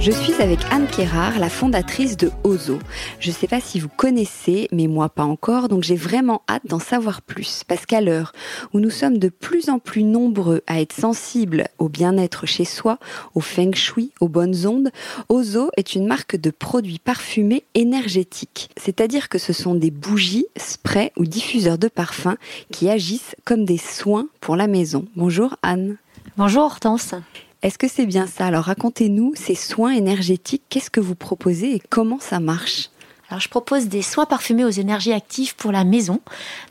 Je 0.00 0.12
suis 0.12 0.32
avec 0.40 0.60
Anne 0.70 0.86
Kérard, 0.86 1.38
la 1.38 1.50
fondatrice 1.50 2.16
de 2.16 2.30
Ozo. 2.42 2.78
Je 3.18 3.28
ne 3.28 3.34
sais 3.34 3.46
pas 3.46 3.60
si 3.60 3.78
vous 3.78 3.90
connaissez, 3.90 4.66
mais 4.72 4.86
moi 4.86 5.10
pas 5.10 5.24
encore, 5.24 5.68
donc 5.68 5.82
j'ai 5.82 5.94
vraiment 5.94 6.40
hâte 6.48 6.66
d'en 6.66 6.78
savoir 6.78 7.20
plus. 7.20 7.64
Parce 7.68 7.84
qu'à 7.84 8.00
l'heure 8.00 8.32
où 8.72 8.80
nous 8.80 8.88
sommes 8.88 9.18
de 9.18 9.28
plus 9.28 9.68
en 9.68 9.78
plus 9.78 10.02
nombreux 10.02 10.62
à 10.66 10.80
être 10.80 10.94
sensibles 10.94 11.68
au 11.78 11.90
bien-être 11.90 12.46
chez 12.46 12.64
soi, 12.64 12.98
au 13.34 13.40
feng 13.40 13.74
shui, 13.74 14.10
aux 14.20 14.28
bonnes 14.28 14.66
ondes, 14.66 14.90
Ozo 15.28 15.68
est 15.76 15.94
une 15.94 16.06
marque 16.06 16.36
de 16.36 16.50
produits 16.50 16.98
parfumés 16.98 17.64
énergétiques. 17.74 18.70
C'est-à-dire 18.78 19.28
que 19.28 19.38
ce 19.38 19.52
sont 19.52 19.74
des 19.74 19.90
bougies, 19.90 20.46
sprays 20.56 21.12
ou 21.18 21.26
diffuseurs 21.26 21.76
de 21.76 21.88
parfums 21.88 22.38
qui 22.72 22.88
agissent 22.88 23.36
comme 23.44 23.66
des 23.66 23.76
soins 23.76 24.28
pour 24.40 24.56
la 24.56 24.66
maison. 24.66 25.04
Bonjour 25.14 25.56
Anne. 25.62 25.98
Bonjour 26.38 26.62
Hortense. 26.62 27.14
Est-ce 27.62 27.76
que 27.76 27.88
c'est 27.88 28.06
bien 28.06 28.26
ça? 28.26 28.46
Alors 28.46 28.64
racontez-nous 28.64 29.34
ces 29.34 29.54
soins 29.54 29.92
énergétiques, 29.92 30.62
qu'est-ce 30.70 30.88
que 30.88 31.00
vous 31.00 31.14
proposez 31.14 31.74
et 31.74 31.82
comment 31.90 32.18
ça 32.18 32.40
marche? 32.40 32.88
Alors, 33.28 33.40
je 33.40 33.48
propose 33.48 33.86
des 33.86 34.02
soins 34.02 34.26
parfumés 34.26 34.64
aux 34.64 34.70
énergies 34.70 35.12
actives 35.12 35.54
pour 35.54 35.70
la 35.70 35.84
maison. 35.84 36.20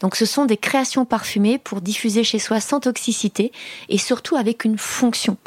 Donc, 0.02 0.18
ce 0.18 0.26
sont 0.26 0.46
des 0.46 0.58
créations 0.58 1.06
parfumées 1.06 1.58
pour 1.58 1.80
diffuser 1.80 2.26
chez 2.26 2.38
soi 2.38 2.60
sans 2.60 2.82
toxicité 2.82 3.54
et 3.88 3.98
surtout 3.98 4.36
avec 4.36 4.66
une 4.66 4.78
fonction. 4.78 5.38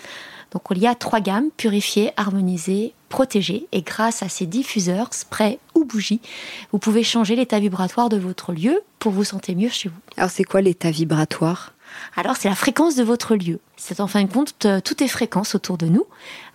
Donc, 0.53 0.63
il 0.71 0.79
y 0.79 0.87
a 0.87 0.95
trois 0.95 1.21
gammes 1.21 1.51
purifiées, 1.55 2.13
harmonisées, 2.17 2.95
protégées. 3.11 3.67
Et 3.73 3.83
grâce 3.83 4.23
à 4.23 4.31
ces 4.31 4.47
diffuseurs, 4.47 5.13
sprays 5.13 5.59
ou 5.75 5.85
bougies, 5.85 6.23
vous 6.71 6.79
pouvez 6.79 7.03
changer 7.03 7.37
l'état 7.37 7.61
vibratoire 7.61 8.09
de 8.09 8.17
votre 8.17 8.55
lieu 8.55 8.81
pour 8.99 9.13
vous 9.13 9.25
sentir 9.25 9.55
mieux 9.55 9.69
chez 9.69 9.91
vous. 9.91 10.01
Alors, 10.17 10.31
c'est 10.31 10.45
quoi 10.45 10.63
l'état 10.63 10.91
vibratoire? 10.91 11.75
Alors 12.17 12.37
c'est 12.37 12.49
la 12.49 12.55
fréquence 12.55 12.97
de 12.97 13.03
votre 13.03 13.37
lieu. 13.37 13.61
C'est 13.85 13.99
en 13.99 14.07
fin 14.07 14.23
de 14.23 14.33
compte, 14.33 14.55
tout 14.85 15.03
est 15.03 15.09
fréquence 15.09 15.57
autour 15.57 15.77
de 15.77 15.87
nous. 15.87 16.07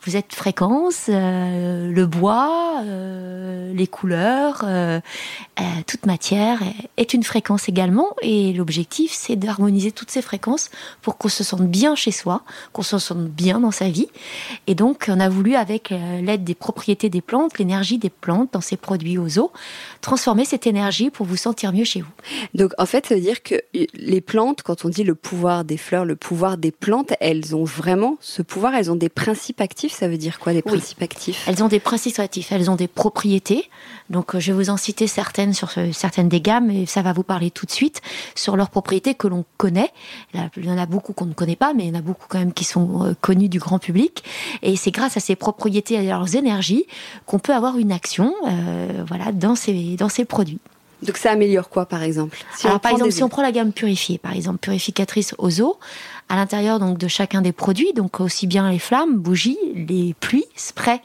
Vous 0.05 0.15
êtes 0.15 0.33
fréquence, 0.33 1.07
euh, 1.09 1.91
le 1.91 2.05
bois, 2.05 2.81
euh, 2.85 3.73
les 3.73 3.88
couleurs, 3.88 4.63
euh, 4.63 5.01
toute 5.85 6.05
matière 6.05 6.59
est 6.95 7.13
une 7.13 7.23
fréquence 7.23 7.67
également. 7.67 8.15
Et 8.21 8.53
l'objectif, 8.53 9.11
c'est 9.11 9.35
d'harmoniser 9.35 9.91
toutes 9.91 10.09
ces 10.09 10.21
fréquences 10.21 10.69
pour 11.01 11.17
qu'on 11.17 11.27
se 11.27 11.43
sente 11.43 11.63
bien 11.63 11.95
chez 11.95 12.11
soi, 12.11 12.43
qu'on 12.71 12.83
se 12.83 12.97
sente 12.97 13.25
bien 13.25 13.59
dans 13.59 13.71
sa 13.71 13.89
vie. 13.89 14.07
Et 14.67 14.75
donc, 14.75 15.07
on 15.09 15.19
a 15.19 15.27
voulu, 15.27 15.55
avec 15.55 15.89
l'aide 15.89 16.45
des 16.45 16.55
propriétés 16.55 17.09
des 17.09 17.21
plantes, 17.21 17.57
l'énergie 17.57 17.97
des 17.97 18.11
plantes 18.11 18.53
dans 18.53 18.61
ces 18.61 18.77
produits 18.77 19.17
aux 19.17 19.39
eaux, 19.39 19.51
transformer 19.99 20.45
cette 20.45 20.67
énergie 20.67 21.09
pour 21.09 21.25
vous 21.25 21.35
sentir 21.35 21.73
mieux 21.73 21.83
chez 21.83 21.99
vous. 21.99 22.11
Donc, 22.53 22.71
en 22.77 22.85
fait, 22.85 23.07
ça 23.07 23.15
veut 23.15 23.21
dire 23.21 23.44
que 23.44 23.55
les 23.73 24.21
plantes, 24.21 24.61
quand 24.61 24.85
on 24.85 24.89
dit 24.89 25.03
le 25.03 25.15
pouvoir 25.15 25.65
des 25.65 25.77
fleurs, 25.77 26.05
le 26.05 26.15
pouvoir 26.15 26.57
des 26.57 26.71
plantes, 26.71 27.11
elles 27.19 27.55
ont 27.55 27.63
vraiment 27.63 28.17
ce 28.22 28.41
pouvoir, 28.41 28.75
elles 28.75 28.91
ont 28.91 28.95
des 28.95 29.09
principes 29.09 29.61
actifs. 29.61 29.94
Ça 29.94 30.07
veut 30.07 30.17
dire 30.17 30.39
quoi, 30.39 30.53
des 30.53 30.61
principes 30.61 31.01
actifs? 31.01 31.45
Elles 31.47 31.63
ont 31.63 31.67
des 31.67 31.79
principes 31.79 32.19
actifs, 32.19 32.51
elles 32.51 32.69
ont 32.69 32.75
des 32.75 32.88
propriétés. 32.88 33.69
Donc, 34.09 34.35
euh, 34.35 34.39
je 34.39 34.51
vais 34.51 34.57
vous 34.57 34.69
en 34.69 34.78
citer 34.78 35.07
certaines 35.07 35.53
sur 35.53 35.72
certaines 35.91 36.29
des 36.29 36.41
gammes 36.41 36.69
et 36.69 36.85
ça 36.85 37.01
va 37.01 37.13
vous 37.13 37.23
parler 37.23 37.51
tout 37.51 37.66
de 37.66 37.72
suite 37.72 38.01
sur 38.35 38.56
leurs 38.56 38.69
propriétés 38.69 39.16
que 39.16 39.27
l'on 39.27 39.45
connaît. 39.57 39.91
Il 40.33 40.66
y 40.66 40.72
en 40.72 40.77
a 40.77 40.85
beaucoup 40.85 41.13
qu'on 41.13 41.25
ne 41.25 41.33
connaît 41.33 41.56
pas, 41.56 41.73
mais 41.73 41.85
il 41.85 41.89
y 41.89 41.91
en 41.95 42.00
a 42.00 42.01
beaucoup 42.01 42.25
quand 42.29 42.39
même 42.39 42.53
qui 42.53 42.63
sont 42.63 43.06
euh, 43.06 43.13
connus 43.19 43.50
du 43.50 43.59
grand 43.59 43.79
public. 43.79 44.23
Et 44.61 44.75
c'est 44.75 44.91
grâce 44.91 45.17
à 45.17 45.19
ces 45.19 45.35
propriétés 45.35 45.95
et 45.95 46.11
à 46.11 46.17
leurs 46.17 46.35
énergies 46.35 46.85
qu'on 47.25 47.39
peut 47.39 47.53
avoir 47.53 47.77
une 47.77 47.91
action, 47.91 48.33
euh, 48.47 49.03
voilà, 49.07 49.31
dans 49.31 49.56
ces 49.56 49.95
dans 49.95 50.09
ces 50.09 50.25
produits. 50.25 50.59
Donc 51.03 51.18
ça 51.18 51.31
améliore 51.31 51.69
quoi 51.69 51.85
par 51.85 52.03
exemple? 52.03 52.38
Alors 52.63 52.80
par 52.80 52.91
exemple, 52.91 53.12
si 53.12 53.24
on 53.24 53.30
prend 53.30 53.41
la 53.41 53.52
gamme 53.52 53.72
purifiée, 53.72 54.18
par 54.18 54.34
exemple 54.34 54.59
purificatrice 54.59 55.35
aux 55.38 55.62
eaux, 55.62 55.78
à 56.30 56.35
l'intérieur 56.35 56.80
donc 56.80 56.97
de 56.97 57.08
chacun 57.08 57.41
des 57.41 57.52
produits, 57.52 57.94
donc 57.94 58.19
aussi 58.19 58.47
bien 58.47 58.69
les 58.72 58.80
flammes, 58.80 59.18
bougies, 59.18 59.59
les 59.75 60.16
pluies, 60.19 60.46
sprays 60.56 61.02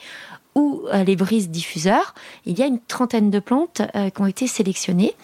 ou 0.55 0.83
euh, 0.93 1.03
les 1.05 1.17
brises 1.17 1.49
diffuseurs, 1.49 2.15
il 2.45 2.59
y 2.59 2.63
a 2.63 2.67
une 2.67 2.79
trentaine 2.81 3.31
de 3.31 3.39
plantes 3.39 3.81
euh, 3.95 4.11
qui 4.11 4.21
ont 4.21 4.27
été 4.27 4.47
sélectionnées 4.47 5.15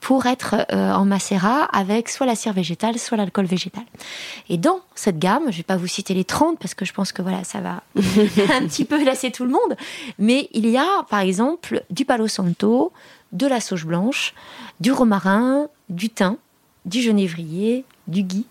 pour 0.00 0.26
être 0.26 0.54
euh, 0.72 0.92
en 0.92 1.04
macérat 1.04 1.64
avec 1.64 2.08
soit 2.08 2.24
la 2.24 2.34
cire 2.34 2.54
végétale, 2.54 2.98
soit 2.98 3.18
l'alcool 3.18 3.44
végétal. 3.44 3.82
Et 4.48 4.56
dans 4.56 4.80
cette 4.94 5.18
gamme, 5.18 5.42
je 5.44 5.48
ne 5.48 5.56
vais 5.56 5.62
pas 5.62 5.76
vous 5.76 5.86
citer 5.86 6.14
les 6.14 6.24
30 6.24 6.58
parce 6.58 6.72
que 6.72 6.86
je 6.86 6.94
pense 6.94 7.12
que 7.12 7.20
voilà, 7.20 7.44
ça 7.44 7.60
va 7.60 7.82
un 7.96 8.66
petit 8.66 8.86
peu 8.86 9.02
lasser 9.04 9.30
tout 9.30 9.44
le 9.44 9.50
monde, 9.50 9.76
mais 10.18 10.48
il 10.52 10.66
y 10.68 10.78
a 10.78 11.04
par 11.10 11.20
exemple 11.20 11.82
du 11.90 12.06
palo 12.06 12.26
santo, 12.26 12.92
de 13.32 13.46
la 13.46 13.60
sauge 13.60 13.86
blanche, 13.86 14.34
du 14.80 14.92
romarin, 14.92 15.68
du 15.88 16.10
thym, 16.10 16.36
du 16.84 17.00
genévrier, 17.00 17.84
du 18.06 18.22
gui, 18.22 18.46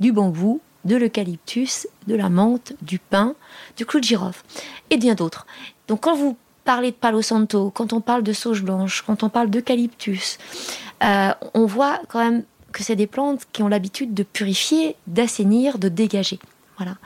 du 0.00 0.12
bambou, 0.12 0.60
de 0.84 0.96
l'eucalyptus, 0.96 1.86
de 2.06 2.14
la 2.14 2.28
menthe, 2.28 2.74
du 2.82 2.98
pin, 2.98 3.34
du 3.76 3.86
clou 3.86 4.00
de 4.00 4.04
girofle 4.04 4.42
et 4.90 4.96
bien 4.96 5.14
d'autres. 5.14 5.46
Donc 5.88 6.00
quand 6.02 6.14
vous 6.14 6.36
parlez 6.64 6.90
de 6.90 6.96
palo 6.96 7.22
santo, 7.22 7.70
quand 7.70 7.92
on 7.92 8.00
parle 8.00 8.22
de 8.22 8.32
sauge 8.32 8.62
blanche, 8.62 9.02
quand 9.06 9.22
on 9.22 9.28
parle 9.28 9.50
d'eucalyptus, 9.50 10.38
euh, 11.02 11.32
on 11.54 11.66
voit 11.66 12.00
quand 12.08 12.18
même 12.18 12.44
que 12.72 12.82
c'est 12.82 12.96
des 12.96 13.06
plantes 13.06 13.42
qui 13.52 13.62
ont 13.62 13.68
l'habitude 13.68 14.14
de 14.14 14.22
purifier, 14.22 14.96
d'assainir, 15.06 15.78
de 15.78 15.88
dégager. 15.88 16.38
Voilà. 16.76 16.96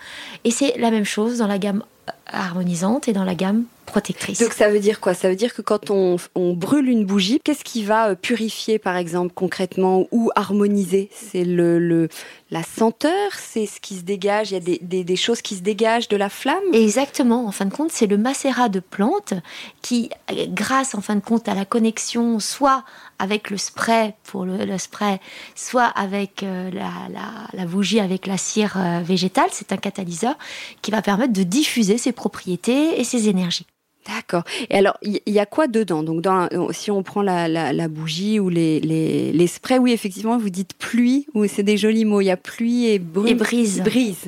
Et 0.45 0.51
c'est 0.51 0.79
la 0.79 0.91
même 0.91 1.05
chose 1.05 1.39
dans 1.39 1.47
la 1.47 1.59
gamme 1.59 1.85
harmonisante 2.27 3.09
et 3.09 3.13
dans 3.13 3.25
la 3.25 3.35
gamme 3.35 3.65
protectrice. 3.89 4.39
Donc 4.41 4.53
ça 4.53 4.69
veut 4.69 4.81
dire 4.81 5.01
quoi? 5.01 5.15
Ça 5.15 5.29
veut 5.29 5.37
dire 5.37 5.55
que 5.55 5.63
quand 5.63 5.91
on, 5.91 6.19
brûle 6.37 6.89
une 6.89 7.05
bougie, 7.05 7.41
qu'est-ce 7.43 7.65
qui 7.65 7.85
va 7.85 8.11
euh, 8.11 8.15
purifier 8.15 8.79
par 8.79 8.97
exemple 8.97 9.33
concrètement 9.35 10.07
ou 10.13 10.31
harmoniser? 10.37 11.09
C'est 11.13 11.45
le, 11.45 12.09
la 12.51 12.63
senteur, 12.63 13.33
c'est 13.37 13.67
ce 13.67 13.81
qui 13.81 13.97
se 13.97 14.03
dégage, 14.03 14.51
il 14.51 14.55
y 14.55 14.57
a 14.57 14.79
des, 14.79 15.05
des, 15.05 15.17
choses 15.17 15.43
qui 15.43 15.57
se 15.57 15.63
dégagent 15.63 16.09
de 16.09 16.17
la 16.17 16.29
flamme? 16.29 16.63
Exactement, 16.73 17.47
en 17.47 17.53
fin 17.53 17.67
de 17.67 17.73
compte, 17.73 17.91
c'est 17.91 18.07
le 18.07 18.17
macérat 18.17 18.69
de 18.69 18.81
plantes 18.81 19.35
qui, 19.83 20.11
grâce 20.49 20.95
en 20.95 21.01
fin 21.01 21.15
de 21.15 21.21
compte 21.21 21.49
à 21.49 21.55
la 21.55 21.65
connexion 21.65 22.41
soit 22.41 22.85
avec 23.19 23.51
le 23.51 23.57
spray 23.57 24.15
pour 24.25 24.45
le, 24.45 24.79
spray, 24.79 25.21
soit 25.55 25.87
avec 25.87 26.43
euh, 26.43 26.71
la, 26.71 26.91
la, 27.53 27.67
bougie 27.67 28.01
avec 28.01 28.27
la 28.27 28.39
cire 28.39 28.77
euh, 28.77 29.01
végétale, 29.03 29.49
c'est 29.51 29.73
un 29.73 29.77
catalyseur 29.77 30.37
qui 30.83 30.91
va 30.91 31.03
permettre 31.03 31.33
de 31.33 31.43
diffuser 31.43 31.98
ses 31.99 32.13
propriétés 32.13 33.01
et 33.01 33.05
ses 33.05 33.29
énergies. 33.29 33.67
D'accord. 34.09 34.43
Et 34.71 34.75
alors, 34.77 34.97
il 35.03 35.21
y, 35.27 35.39
a 35.39 35.45
quoi 35.45 35.67
dedans? 35.67 36.03
Donc, 36.03 36.23
dans, 36.23 36.49
si 36.71 36.91
on 36.91 37.03
prend 37.03 37.21
la, 37.21 37.89
bougie 37.89 38.41
ou 38.41 38.49
les, 38.49 38.81
les, 38.81 39.47
sprays, 39.47 39.79
oui, 39.79 39.93
effectivement, 39.93 40.39
vous 40.39 40.49
dites 40.49 40.73
pluie, 40.75 41.27
ou 41.35 41.47
c'est 41.47 41.63
des 41.63 41.77
jolis 41.77 42.07
mots. 42.07 42.23
Il 42.23 42.27
y 42.27 42.31
a 42.31 42.39
pluie 42.39 42.87
et, 42.87 42.99
brise. 42.99 43.83
brise. 43.83 44.25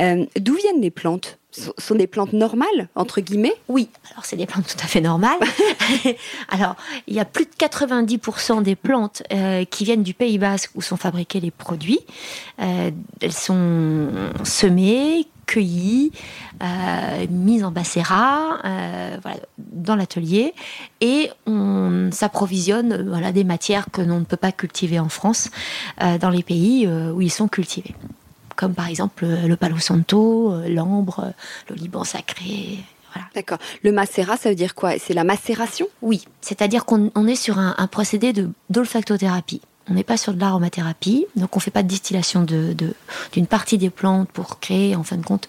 Euh, 0.00 0.24
d'où 0.40 0.54
viennent 0.56 0.80
les 0.80 0.90
plantes? 0.90 1.38
Ce 1.52 1.70
sont 1.76 1.94
des 1.94 2.06
plantes 2.06 2.32
normales, 2.32 2.88
entre 2.94 3.20
guillemets? 3.20 3.52
Oui, 3.68 3.90
alors 4.10 4.24
c'est 4.24 4.36
des 4.36 4.46
plantes 4.46 4.66
tout 4.66 4.82
à 4.82 4.86
fait 4.86 5.02
normales. 5.02 5.38
alors, 6.48 6.76
il 7.06 7.14
y 7.14 7.20
a 7.20 7.26
plus 7.26 7.44
de 7.44 7.50
90% 7.50 8.62
des 8.62 8.74
plantes 8.74 9.22
euh, 9.32 9.64
qui 9.66 9.84
viennent 9.84 10.02
du 10.02 10.14
Pays 10.14 10.38
Basque 10.38 10.70
où 10.74 10.80
sont 10.80 10.96
fabriqués 10.96 11.40
les 11.40 11.50
produits. 11.50 12.00
Euh, 12.60 12.90
elles 13.20 13.32
sont 13.32 14.08
semées, 14.44 15.26
cueillies, 15.52 16.12
euh, 16.62 17.62
en 17.68 17.70
bacérat 17.70 18.58
euh, 18.64 19.16
voilà, 19.22 19.40
dans 19.58 19.96
l'atelier 19.96 20.54
et 21.00 21.30
on 21.46 22.10
s'approvisionne 22.12 22.92
euh, 22.92 23.04
voilà, 23.06 23.32
des 23.32 23.44
matières 23.44 23.86
que 23.92 24.02
l'on 24.02 24.20
ne 24.20 24.24
peut 24.24 24.42
pas 24.46 24.52
cultiver 24.52 24.98
en 24.98 25.08
France 25.08 25.50
euh, 26.00 26.18
dans 26.18 26.30
les 26.30 26.42
pays 26.42 26.88
où 26.88 27.20
ils 27.20 27.30
sont 27.30 27.48
cultivés. 27.48 27.94
Comme 28.56 28.74
par 28.74 28.88
exemple 28.88 29.26
le 29.26 29.56
Palo 29.56 29.78
Santo, 29.78 30.54
l'ambre, 30.68 31.32
le 31.68 31.74
Liban 31.76 32.04
sacré, 32.04 32.78
voilà. 33.12 33.28
D'accord. 33.34 33.58
Le 33.82 33.92
macérat, 33.92 34.36
ça 34.36 34.48
veut 34.48 34.54
dire 34.64 34.74
quoi? 34.74 34.98
C'est 34.98 35.14
la 35.14 35.24
macération? 35.24 35.86
Oui, 36.00 36.24
c'est-à-dire 36.40 36.84
qu'on 36.84 37.26
est 37.26 37.40
sur 37.46 37.58
un, 37.58 37.74
un 37.76 37.86
procédé 37.86 38.32
d'olfactothérapie. 38.70 39.60
On 39.92 39.94
n'est 39.94 40.04
pas 40.04 40.16
sur 40.16 40.32
de 40.32 40.40
l'aromathérapie, 40.40 41.26
donc 41.36 41.54
on 41.54 41.58
ne 41.58 41.62
fait 41.62 41.70
pas 41.70 41.82
de 41.82 41.88
distillation 41.88 42.44
d'une 42.44 43.46
partie 43.46 43.76
des 43.76 43.90
plantes 43.90 44.30
pour 44.30 44.58
créer 44.58 44.96
en 44.96 45.02
fin 45.02 45.18
de 45.18 45.22
compte 45.22 45.48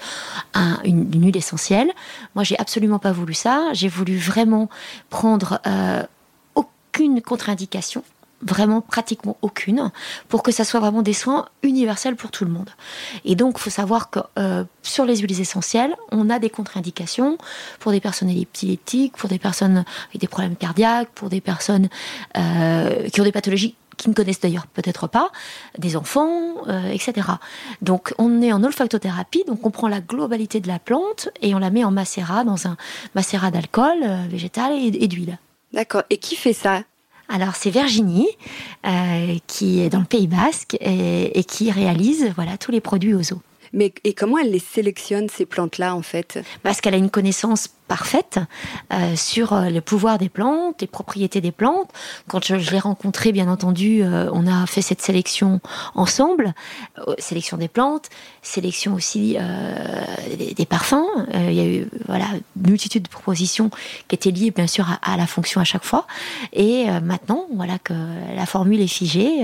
une, 0.83 1.23
huile 1.23 1.37
essentielle. 1.37 1.89
Moi, 2.35 2.43
j'ai 2.43 2.59
absolument 2.59 2.99
pas 2.99 3.13
voulu 3.13 3.35
ça. 3.35 3.69
J'ai 3.71 3.87
voulu 3.87 4.17
vraiment 4.17 4.67
prendre 5.09 5.61
euh, 5.65 6.03
aucune 6.55 7.21
contre-indication 7.21 8.03
vraiment 8.45 8.81
pratiquement 8.81 9.37
aucune, 9.41 9.91
pour 10.27 10.43
que 10.43 10.51
ça 10.51 10.65
soit 10.65 10.81
vraiment 10.81 11.01
des 11.01 11.13
soins 11.13 11.47
universels 11.61 12.17
pour 12.17 12.29
tout 12.29 12.43
le 12.43 12.51
monde. 12.51 12.69
Et 13.23 13.35
donc, 13.35 13.55
il 13.57 13.61
faut 13.61 13.69
savoir 13.69 14.09
que 14.09 14.19
euh, 14.37 14.65
sur 14.81 15.05
les 15.05 15.15
huiles 15.17 15.39
essentielles, 15.39 15.95
on 16.11 16.29
a 16.29 16.39
des 16.39 16.49
contre-indications 16.49 17.37
pour 17.79 17.93
des 17.93 18.01
personnes 18.01 18.29
épileptiques, 18.29 19.15
pour 19.15 19.29
des 19.29 19.39
personnes 19.39 19.85
avec 20.09 20.19
des 20.19 20.27
problèmes 20.27 20.57
cardiaques, 20.57 21.07
pour 21.15 21.29
des 21.29 21.39
personnes 21.39 21.87
euh, 22.37 23.07
qui 23.09 23.21
ont 23.21 23.23
des 23.23 23.31
pathologies 23.31 23.75
qui 23.97 24.09
ne 24.09 24.13
connaissent 24.13 24.39
d'ailleurs 24.39 24.67
peut-être 24.67 25.07
pas, 25.07 25.31
des 25.77 25.95
enfants, 25.95 26.67
euh, 26.67 26.89
etc. 26.89 27.27
Donc 27.81 28.13
on 28.17 28.41
est 28.41 28.51
en 28.51 28.63
olfactothérapie, 28.63 29.43
donc 29.47 29.65
on 29.65 29.71
prend 29.71 29.87
la 29.87 30.01
globalité 30.01 30.59
de 30.59 30.67
la 30.67 30.79
plante 30.79 31.29
et 31.41 31.55
on 31.55 31.59
la 31.59 31.69
met 31.69 31.83
en 31.83 31.91
macérat, 31.91 32.43
dans 32.43 32.67
un 32.67 32.77
macérat 33.15 33.51
d'alcool 33.51 33.97
euh, 34.03 34.25
végétal 34.29 34.73
et, 34.73 35.07
d'huile. 35.07 35.37
D'accord. 35.73 36.03
Et 36.09 36.17
qui 36.17 36.35
fait 36.35 36.53
ça? 36.53 36.83
Alors 37.29 37.55
c'est 37.55 37.69
Virginie 37.69 38.27
euh, 38.85 39.37
qui 39.47 39.81
est 39.81 39.89
dans 39.89 39.99
le 39.99 40.05
Pays 40.05 40.27
Basque 40.27 40.75
et, 40.81 41.39
et 41.39 41.43
qui 41.43 41.71
réalise 41.71 42.31
voilà 42.35 42.57
tous 42.57 42.71
les 42.71 42.81
produits 42.81 43.13
aux 43.13 43.33
eaux. 43.33 43.41
Mais 43.73 43.93
et 44.03 44.13
comment 44.13 44.37
elle 44.37 44.51
les 44.51 44.59
sélectionne 44.59 45.29
ces 45.29 45.45
plantes-là 45.45 45.95
en 45.95 46.03
fait? 46.03 46.39
Parce 46.61 46.79
qu'elle 46.79 46.93
a 46.93 46.97
une 46.97 47.09
connaissance 47.09 47.69
parfaite 47.87 48.39
euh, 48.91 49.15
sur 49.15 49.53
euh, 49.53 49.69
le 49.69 49.81
pouvoir 49.81 50.17
des 50.17 50.29
plantes, 50.29 50.81
les 50.81 50.87
propriétés 50.87 51.41
des 51.41 51.51
plantes. 51.51 51.91
Quand 52.27 52.43
je, 52.43 52.55
l'ai 52.55 52.79
rencontrée, 52.79 53.31
bien 53.31 53.47
entendu, 53.47 54.03
euh, 54.03 54.29
on 54.31 54.47
a 54.47 54.65
fait 54.65 54.81
cette 54.81 55.01
sélection 55.01 55.59
ensemble, 55.95 56.53
sélection 57.17 57.57
des 57.57 57.67
plantes, 57.67 58.09
sélection 58.41 58.93
aussi 58.93 59.37
des, 60.55 60.65
parfums. 60.65 61.05
Il 61.33 61.53
y 61.53 61.59
a 61.59 61.65
eu 61.65 61.87
voilà 62.07 62.25
une 62.55 62.71
multitude 62.71 63.03
de 63.03 63.09
propositions 63.09 63.69
qui 64.07 64.15
étaient 64.15 64.31
liées 64.31 64.51
bien 64.51 64.67
sûr 64.67 64.89
à, 64.89 65.13
à 65.13 65.17
la 65.17 65.27
fonction 65.27 65.61
à 65.61 65.63
chaque 65.63 65.83
fois. 65.83 66.07
Et 66.53 66.85
maintenant, 67.01 67.47
voilà 67.53 67.79
que 67.79 67.93
la 68.35 68.45
formule 68.45 68.81
est 68.81 68.87
figée. 68.87 69.43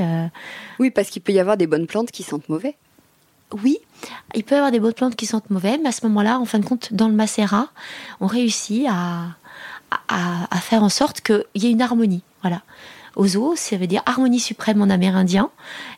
Oui, 0.80 0.92
parce 0.92 1.10
qu'il 1.10 1.22
peut 1.22 1.34
y 1.34 1.40
avoir 1.40 1.58
des 1.58 1.68
bonnes 1.68 1.88
plantes 1.88 2.12
qui 2.12 2.24
sentent 2.24 2.50
mauvais 2.50 2.76
oui, 3.64 3.78
il 4.36 4.44
peut 4.44 4.56
y 4.56 4.58
avoir 4.58 4.72
des 4.72 4.80
bonnes 4.80 4.94
plantes 4.94 5.16
qui 5.16 5.26
sentent 5.26 5.50
mauvais, 5.50 5.78
mais 5.82 5.90
à 5.90 5.92
ce 5.92 6.06
moment-là, 6.08 6.40
en 6.40 6.46
fin 6.46 6.60
de 6.60 6.66
compte, 6.66 6.94
dans 6.94 7.08
le 7.08 7.14
macérat, 7.14 7.70
on 8.20 8.28
réussit 8.28 8.86
à, 8.88 9.36
à, 10.08 10.58
faire 10.58 10.84
en 10.84 10.90
sorte 10.90 11.22
qu'il 11.22 11.44
y 11.56 11.68
ait 11.68 11.72
une 11.72 11.82
harmonie. 11.82 12.22
Voilà. 12.42 12.62
Ozo, 13.16 13.56
ça 13.56 13.78
veut 13.78 13.88
dire 13.88 14.04
harmonie 14.06 14.40
suprême 14.40 14.82
en 14.82 14.90
amérindien. 14.90 15.50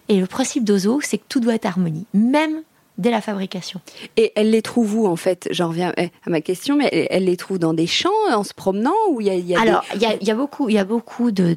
Et 0.07 0.19
le 0.19 0.27
principe 0.27 0.63
d'Ozo, 0.63 1.01
c'est 1.01 1.18
que 1.18 1.25
tout 1.27 1.39
doit 1.39 1.56
être 1.56 1.65
harmonie, 1.65 2.06
même 2.13 2.62
dès 2.97 3.11
la 3.11 3.21
fabrication. 3.21 3.81
Et 4.17 4.31
elle 4.35 4.51
les 4.51 4.61
trouve 4.61 4.95
où 4.95 5.07
en 5.07 5.15
fait? 5.15 5.47
J'en 5.51 5.69
reviens 5.69 5.93
eh, 5.97 6.11
à 6.25 6.29
ma 6.29 6.41
question, 6.41 6.75
mais 6.75 7.07
elle, 7.09 7.25
les 7.25 7.38
trouve 7.38 7.57
dans 7.59 7.73
des 7.73 7.88
champs 7.88 8.09
en 8.31 8.43
se 8.43 8.53
promenant 8.53 8.93
ou 9.09 9.21
il 9.21 9.27
y 9.27 9.55
a, 9.55 9.61
Alors 9.61 9.83
il 9.95 10.01
y, 10.01 10.31
a, 10.31 10.35
beaucoup, 10.35 10.69
il 10.69 10.75
y 10.75 10.79
a 10.79 10.83
beaucoup 10.83 11.31
de, 11.31 11.55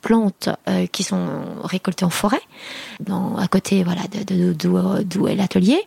plantes 0.00 0.48
euh, 0.68 0.86
qui 0.86 1.02
sont 1.02 1.26
récoltées 1.62 2.04
en 2.04 2.10
forêt, 2.10 2.40
dans, 3.00 3.36
à 3.36 3.46
côté 3.48 3.84
voilà 3.84 4.02
d'où 5.04 5.28
est 5.28 5.34
l'atelier. 5.36 5.80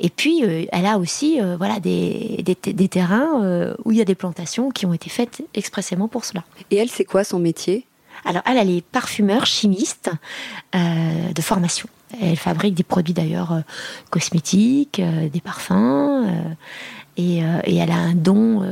Et 0.00 0.10
puis 0.10 0.44
euh, 0.44 0.64
elle 0.70 0.86
a 0.86 0.98
aussi 0.98 1.40
euh, 1.40 1.56
voilà 1.56 1.80
des, 1.80 2.42
des 2.44 2.88
terrains 2.88 3.74
où 3.84 3.92
il 3.92 3.98
y 3.98 4.00
a 4.00 4.04
des 4.04 4.14
plantations 4.14 4.70
qui 4.70 4.86
ont 4.86 4.94
été 4.94 5.10
faites 5.10 5.42
expressément 5.54 6.08
pour 6.08 6.24
cela. 6.24 6.44
Et 6.70 6.76
elle, 6.76 6.88
c'est 6.88 7.04
quoi 7.04 7.24
son 7.24 7.38
métier? 7.38 7.86
Alors, 8.24 8.42
elle, 8.46 8.56
elle 8.56 8.70
est 8.70 8.84
parfumeur, 8.84 9.44
chimiste 9.44 10.10
de 10.72 11.42
formation. 11.42 11.88
Elle 12.20 12.36
fabrique 12.36 12.74
des 12.74 12.82
produits 12.82 13.14
d'ailleurs 13.14 13.52
euh, 13.52 13.60
cosmétiques, 14.10 15.00
euh, 15.00 15.28
des 15.28 15.40
parfums. 15.40 16.56
Euh, 17.18 17.60
et, 17.64 17.74
et, 17.74 17.76
elle 17.76 17.90
a 17.90 17.96
un 17.96 18.14
don 18.14 18.62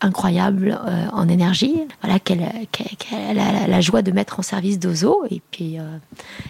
incroyable 0.00 0.78
en 1.12 1.28
énergie, 1.28 1.74
voilà 2.02 2.18
qu'elle 2.18 2.42
a 2.42 3.66
la, 3.68 3.80
joie 3.80 4.02
de 4.02 4.12
mettre 4.12 4.38
en 4.40 4.42
service 4.42 4.78
d'Ozo. 4.78 5.24
Et 5.30 5.40
puis 5.50 5.78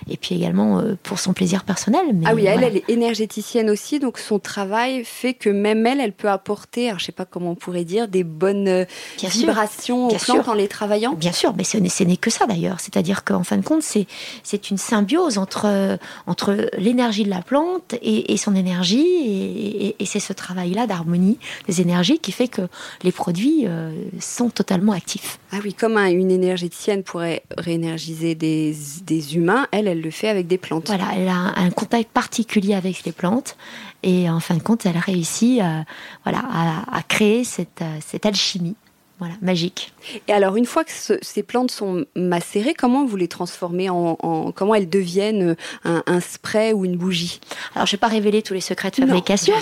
et 0.08 0.16
puis 0.16 0.34
également 0.34 0.82
pour 1.02 1.18
son 1.18 1.32
plaisir 1.32 1.64
personnel. 1.64 2.00
ah 2.24 2.34
oui, 2.34 2.46
elle, 2.46 2.62
elle 2.62 2.76
est 2.76 2.88
énergéticienne 2.88 3.70
aussi, 3.70 3.98
donc 3.98 4.18
son 4.18 4.38
travail 4.38 5.04
fait 5.04 5.34
que 5.34 5.50
même 5.50 5.86
elle, 5.86 6.00
elle 6.00 6.12
peut 6.12 6.30
apporter, 6.30 6.88
alors 6.88 6.98
je 6.98 7.06
sais 7.06 7.12
pas 7.12 7.24
comment 7.24 7.50
on 7.50 7.54
pourrait 7.54 7.84
dire, 7.84 8.08
des 8.08 8.24
bonnes 8.24 8.86
vibrations 9.22 10.08
aux 10.08 10.16
plantes 10.16 10.48
en 10.48 10.54
les 10.54 10.68
travaillant. 10.68 11.14
Bien 11.14 11.32
sûr, 11.32 11.54
mais 11.56 11.64
ce 11.64 12.04
n'est 12.04 12.16
que 12.16 12.30
ça 12.30 12.46
d'ailleurs, 12.46 12.80
c'est-à-dire 12.80 13.24
qu'en 13.24 13.44
fin 13.44 13.56
de 13.56 13.64
compte, 13.64 13.82
c'est 13.82 14.06
c'est 14.42 14.70
une 14.70 14.78
symbiose 14.78 15.38
entre 15.38 15.98
entre 16.26 16.68
l'énergie 16.78 17.24
de 17.24 17.30
la 17.30 17.42
plante 17.42 17.94
et, 18.02 18.36
son 18.36 18.54
énergie, 18.54 19.94
et, 19.98 20.06
c'est 20.06 20.20
ce 20.20 20.32
travail-là 20.32 20.86
d'harmonie 20.86 21.31
des 21.66 21.80
énergies 21.80 22.18
qui 22.18 22.32
fait 22.32 22.48
que 22.48 22.62
les 23.02 23.12
produits 23.12 23.66
euh, 23.66 23.92
sont 24.20 24.50
totalement 24.50 24.92
actifs. 24.92 25.38
Ah 25.52 25.58
oui, 25.64 25.74
comme 25.74 25.96
une 25.98 26.30
énergéticienne 26.30 27.02
pourrait 27.02 27.42
réénergiser 27.58 28.34
des, 28.34 28.74
des, 29.04 29.36
humains, 29.36 29.66
elle, 29.70 29.88
elle 29.88 30.00
le 30.00 30.10
fait 30.10 30.28
avec 30.28 30.46
des 30.46 30.58
plantes. 30.58 30.86
Voilà, 30.86 31.08
elle 31.16 31.28
a 31.28 31.52
un 31.56 31.70
contact 31.70 32.10
particulier 32.10 32.74
avec 32.74 33.04
les 33.04 33.12
plantes, 33.12 33.56
et 34.02 34.28
en 34.28 34.40
fin 34.40 34.56
de 34.56 34.62
compte, 34.62 34.86
elle 34.86 34.98
réussit 34.98 35.60
euh, 35.60 35.80
voilà, 36.24 36.42
à, 36.90 37.02
créer 37.02 37.44
cette, 37.44 37.82
euh, 37.82 37.98
cette 38.04 38.26
alchimie 38.26 38.76
voilà, 39.22 39.36
magique. 39.40 39.92
Et 40.26 40.32
alors, 40.32 40.56
une 40.56 40.66
fois 40.66 40.82
que 40.82 40.90
ces 40.90 41.42
plantes 41.44 41.70
sont 41.70 42.06
macérées, 42.16 42.74
comment 42.74 43.04
vous 43.04 43.14
les 43.14 43.28
transformez 43.28 43.88
en, 43.88 44.16
comment 44.52 44.74
elles 44.74 44.88
deviennent 44.88 45.54
un, 45.84 46.20
spray 46.20 46.72
ou 46.72 46.84
une 46.84 46.96
bougie? 46.96 47.38
Alors, 47.76 47.86
je 47.86 47.92
vais 47.92 48.00
pas 48.00 48.08
révéler 48.08 48.42
tous 48.42 48.52
les 48.52 48.60
secrets 48.60 48.90
de 48.90 48.96
fabrication, 48.96 49.54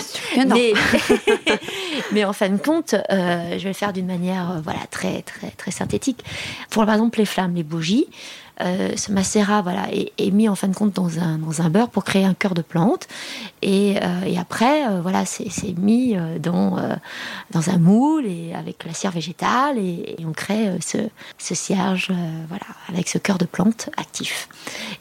mais, 0.47 0.73
mais, 2.11 2.25
en 2.25 2.33
fin 2.33 2.49
de 2.49 2.57
compte, 2.57 2.95
euh, 2.95 3.51
je 3.51 3.63
vais 3.63 3.69
le 3.69 3.73
faire 3.73 3.93
d'une 3.93 4.07
manière, 4.07 4.49
euh, 4.49 4.61
voilà, 4.63 4.79
très 4.89 5.21
très 5.21 5.51
très 5.51 5.69
synthétique. 5.69 6.23
Pour 6.71 6.83
par 6.87 6.95
exemple 6.95 7.19
les 7.19 7.25
flammes, 7.25 7.53
les 7.53 7.61
bougies, 7.61 8.07
euh, 8.59 8.95
ce 8.95 9.11
macérat 9.11 9.61
voilà, 9.61 9.87
est, 9.91 10.31
mis 10.31 10.49
en 10.49 10.55
fin 10.55 10.67
de 10.67 10.75
compte 10.75 10.93
dans 10.93 11.19
un, 11.19 11.37
dans 11.37 11.61
un 11.61 11.69
beurre 11.69 11.89
pour 11.89 12.03
créer 12.03 12.25
un 12.25 12.33
cœur 12.33 12.53
de 12.53 12.61
plante. 12.61 13.07
Et, 13.61 13.97
euh, 14.01 14.25
et 14.25 14.37
après, 14.37 14.87
euh, 14.87 15.01
voilà, 15.01 15.25
c'est 15.25 15.77
mis 15.77 16.15
dans, 16.39 16.77
dans 17.51 17.69
un 17.69 17.77
moule 17.77 18.25
et 18.25 18.53
avec 18.53 18.83
la 18.85 18.93
cire 18.93 19.11
végétale 19.11 19.77
et, 19.77 20.17
on 20.25 20.33
crée 20.33 20.69
ce, 20.85 20.97
ce 21.37 21.55
cierge 21.55 22.11
voilà, 22.47 22.65
avec 22.89 23.07
ce 23.09 23.17
cœur 23.17 23.37
de 23.37 23.45
plante 23.45 23.89
actif. 23.97 24.47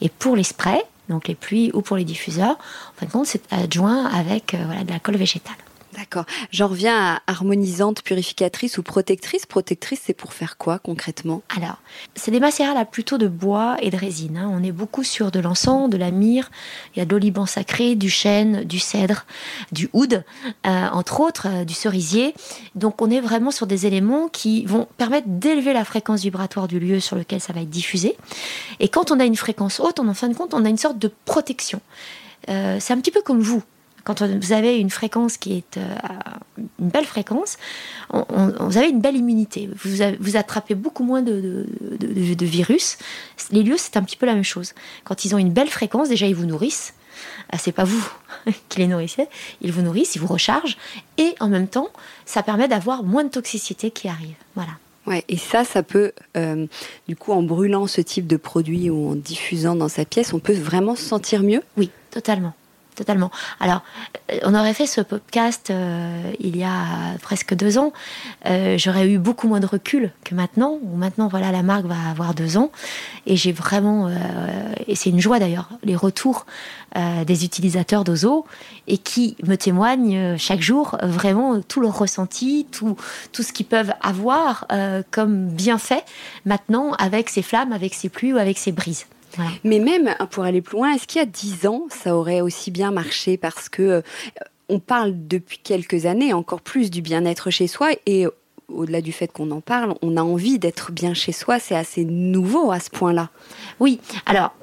Et 0.01 0.09
pour 0.09 0.37
les 0.37 0.45
sprays, 0.45 0.85
donc 1.09 1.29
les 1.29 1.35
pluies 1.35 1.71
ou 1.75 1.83
pour 1.83 1.97
les 1.97 2.05
diffuseurs, 2.05 2.57
en 2.57 3.01
fin 3.01 3.07
de 3.07 3.11
compte, 3.11 3.27
c'est 3.27 3.43
adjoint 3.53 4.07
avec 4.07 4.57
voilà, 4.67 4.85
de 4.85 4.93
la 4.93 4.99
colle 4.99 5.17
végétale. 5.17 5.57
D'accord. 5.97 6.25
J'en 6.53 6.69
reviens 6.69 7.15
à 7.15 7.23
harmonisante, 7.27 8.03
purificatrice 8.03 8.79
ou 8.79 8.83
protectrice. 8.83 9.45
Protectrice, 9.45 10.01
c'est 10.05 10.15
pour 10.15 10.33
faire 10.33 10.57
quoi 10.57 10.79
concrètement? 10.79 11.43
Alors, 11.57 11.79
c'est 12.15 12.31
des 12.31 12.39
macérats 12.39 12.75
là 12.75 12.85
plutôt 12.85 13.19
de 13.19 13.27
bois 13.27 13.77
et 13.81 13.91
de 13.91 13.97
résine. 13.97 14.37
Hein. 14.37 14.49
On 14.53 14.63
est 14.63 14.71
beaucoup 14.71 15.03
sur 15.03 15.33
de 15.33 15.41
l'encens, 15.41 15.91
de 15.91 15.97
la 15.97 16.13
myrrhe, 16.13 16.49
il 16.95 17.01
y 17.01 17.03
a 17.03 17.05
de 17.05 17.11
l'oliban 17.11 17.45
sacré, 17.45 17.97
du 17.97 18.09
chêne, 18.09 18.63
du 18.65 18.79
cèdre, 18.79 19.27
du 19.73 19.91
oud, 19.93 20.23
euh, 20.67 20.89
entre 20.93 21.21
autres, 21.21 21.49
euh, 21.49 21.65
du 21.65 21.75
cerisier. 21.75 22.35
Donc 22.77 23.03
on 23.03 23.11
est 23.11 23.21
vraiment 23.21 23.51
sur 23.51 23.67
des 23.67 23.87
éléments 23.87 24.29
qui 24.29 24.65
vont 24.67 24.87
permettre 24.97 25.27
d'élever 25.29 25.73
la 25.73 25.85
fréquence 25.85 26.23
vibratoire 26.23 26.69
du 26.69 26.79
lieu 26.79 27.01
sur 27.01 27.17
lequel 27.17 27.41
ça 27.41 27.53
va 27.53 27.63
être 27.63 27.71
diffusé. 27.71 28.17
Et 28.79 28.89
quand 28.89 29.11
on 29.11 29.19
a 29.19 29.25
une 29.25 29.37
fréquence 29.37 29.81
haute, 29.81 29.99
en 29.99 30.15
fin 30.15 30.29
de 30.29 30.35
compte, 30.35 30.55
on 30.55 30.65
a 30.65 30.69
une 30.69 30.79
sorte 30.79 30.99
de 30.99 31.11
protection. 31.25 31.81
Euh, 32.49 32.79
c'est 32.81 32.93
un 32.93 32.99
petit 32.99 33.11
peu 33.11 33.23
comme 33.23 33.41
vous 33.41 33.63
Quand 34.05 34.23
vous 34.23 34.53
avez 34.53 34.79
une 34.79 34.91
fréquence 34.91 35.37
qui 35.37 35.55
est 35.55 35.77
euh, 35.77 35.95
une 36.79 36.89
belle 36.89 37.05
fréquence, 37.05 37.59
vous 38.13 38.79
avez 38.79 38.89
une 38.89 39.01
belle 39.01 39.17
immunité. 39.17 39.69
Vous, 39.75 40.05
vous 40.19 40.37
attrapez 40.37 40.75
beaucoup 40.75 41.05
moins 41.05 41.23
de, 41.23 41.67
de, 41.99 42.47
virus. 42.47 42.99
Les 43.51 43.63
lieux, 43.63 43.77
c'est 43.77 43.97
un 43.97 44.03
petit 44.03 44.17
peu 44.17 44.27
la 44.27 44.35
même 44.35 44.45
chose. 44.45 44.73
Quand 45.05 45.25
ils 45.25 45.35
ont 45.35 45.39
une 45.39 45.53
belle 45.53 45.69
fréquence, 45.69 46.09
déjà, 46.09 46.27
ils 46.27 46.35
vous 46.35 46.47
nourrissent. 46.47 46.95
Ah, 47.51 47.59
c'est 47.59 47.73
pas 47.73 47.85
vous 47.85 48.09
qui 48.69 48.79
les 48.79 48.87
nourrissez, 48.87 49.27
ils 49.61 49.73
vous 49.73 49.83
nourrissent, 49.83 50.15
ils 50.15 50.21
vous 50.21 50.27
rechargent, 50.27 50.79
et 51.19 51.35
en 51.41 51.49
même 51.49 51.69
temps, 51.69 51.89
ça 52.25 52.43
permet 52.43 52.69
d'avoir 52.69 53.03
moins 53.03 53.25
de 53.25 53.29
toxicité 53.29 53.91
qui 53.91 54.09
arrive. 54.09 54.35
Voilà. 54.55 54.73
Ouais, 55.07 55.25
et 55.29 55.37
ça, 55.37 55.65
ça 55.65 55.83
peut, 55.83 56.13
euh, 56.37 56.67
du 57.09 57.17
coup, 57.17 57.33
en 57.33 57.43
brûlant 57.43 57.87
ce 57.87 58.01
type 58.01 58.27
de 58.27 58.37
produit 58.37 58.91
ou 58.91 59.11
en 59.11 59.15
diffusant 59.17 59.75
dans 59.75 59.89
sa 59.89 60.05
pièce, 60.05 60.33
on 60.33 60.39
peut 60.39 60.55
vraiment 60.55 60.95
se 60.95 61.03
sentir 61.03 61.43
mieux? 61.43 61.63
Oui, 61.77 61.91
totalement 62.11 62.55
totalement. 62.95 63.31
Alors, 63.61 63.83
euh, 64.31 64.39
on 64.45 64.55
aurait 64.55 64.75
fait 64.75 64.87
ce 64.87 65.01
podcast 65.01 65.71
euh, 65.71 66.33
il 66.39 66.57
y 66.57 66.65
a 66.65 67.17
presque 67.23 67.55
deux 67.55 67.79
ans. 67.79 67.93
Euh, 68.47 68.77
j'aurais 68.79 69.09
eu 69.09 69.19
beaucoup 69.19 69.49
moins 69.49 69.61
de 69.61 69.67
recul 69.67 70.11
que 70.25 70.35
maintenant. 70.35 70.79
maintenant, 70.95 71.29
voilà, 71.29 71.53
la 71.53 71.63
marque 71.63 71.87
va 71.87 72.11
avoir 72.11 72.35
deux 72.35 72.57
ans. 72.57 72.71
Et 73.27 73.37
j'ai 73.37 73.53
vraiment, 73.53 74.11
et 74.87 74.95
c'est 74.95 75.11
une 75.11 75.21
joie 75.21 75.39
d'ailleurs, 75.39 75.69
les 75.83 75.97
retours 75.97 76.47
des 77.27 77.45
utilisateurs 77.45 78.03
d'Ozo 78.03 78.47
et 78.89 78.99
qui 78.99 79.37
me 79.47 79.57
témoignent 79.57 80.37
chaque 80.39 80.61
jour 80.61 80.97
vraiment 81.03 81.61
tout 81.61 81.81
leur 81.81 81.97
ressenti, 81.97 82.67
tout, 82.73 82.97
tout 83.33 83.43
ce 83.43 83.53
qu'ils 83.53 83.67
peuvent 83.67 83.93
avoir 84.01 84.67
comme 85.11 85.49
bienfait 85.49 86.03
maintenant 86.45 86.93
avec 86.95 87.29
ces 87.29 87.43
flammes, 87.43 87.73
avec 87.73 87.95
ces 87.95 88.09
pluies 88.09 88.33
ou 88.33 88.39
avec 88.39 88.59
ces 88.59 88.73
brises. 88.73 89.07
Mais 89.65 89.79
même, 89.79 90.15
hein, 90.19 90.27
pour 90.27 90.45
aller 90.45 90.63
plus 90.63 90.77
loin, 90.77 90.93
est-ce 90.93 91.07
qu'il 91.07 91.19
y 91.19 91.23
a 91.23 91.27
dix 91.27 91.67
ans, 91.67 91.87
ça 91.91 92.17
aurait 92.17 92.41
aussi 92.41 92.71
bien 92.71 92.91
marché 92.91 93.37
Parce 93.37 93.69
que 93.69 93.83
euh, 93.83 94.03
on 94.69 94.79
parle 94.79 95.13
depuis 95.15 95.59
quelques 95.59 96.07
années 96.07 96.33
encore 96.33 96.61
plus 96.61 96.91
du 96.91 97.03
bien-être 97.03 97.51
chez 97.51 97.67
soi 97.67 97.91
et 98.07 98.27
au-delà 98.69 99.01
du 99.01 99.13
fait 99.13 99.33
qu'on 99.33 99.51
en 99.51 99.61
parle, 99.61 99.95
on 100.01 100.17
a 100.17 100.23
envie 100.23 100.59
d'être 100.59 100.93
bien 100.93 101.13
chez 101.15 101.33
soi. 101.33 101.59
C'est 101.59 101.75
assez 101.75 102.05
nouveau 102.05 102.71
à 102.71 102.79
ce 102.81 102.91
point-là. 102.91 103.31
Oui, 103.81 104.01
alors 104.27 104.55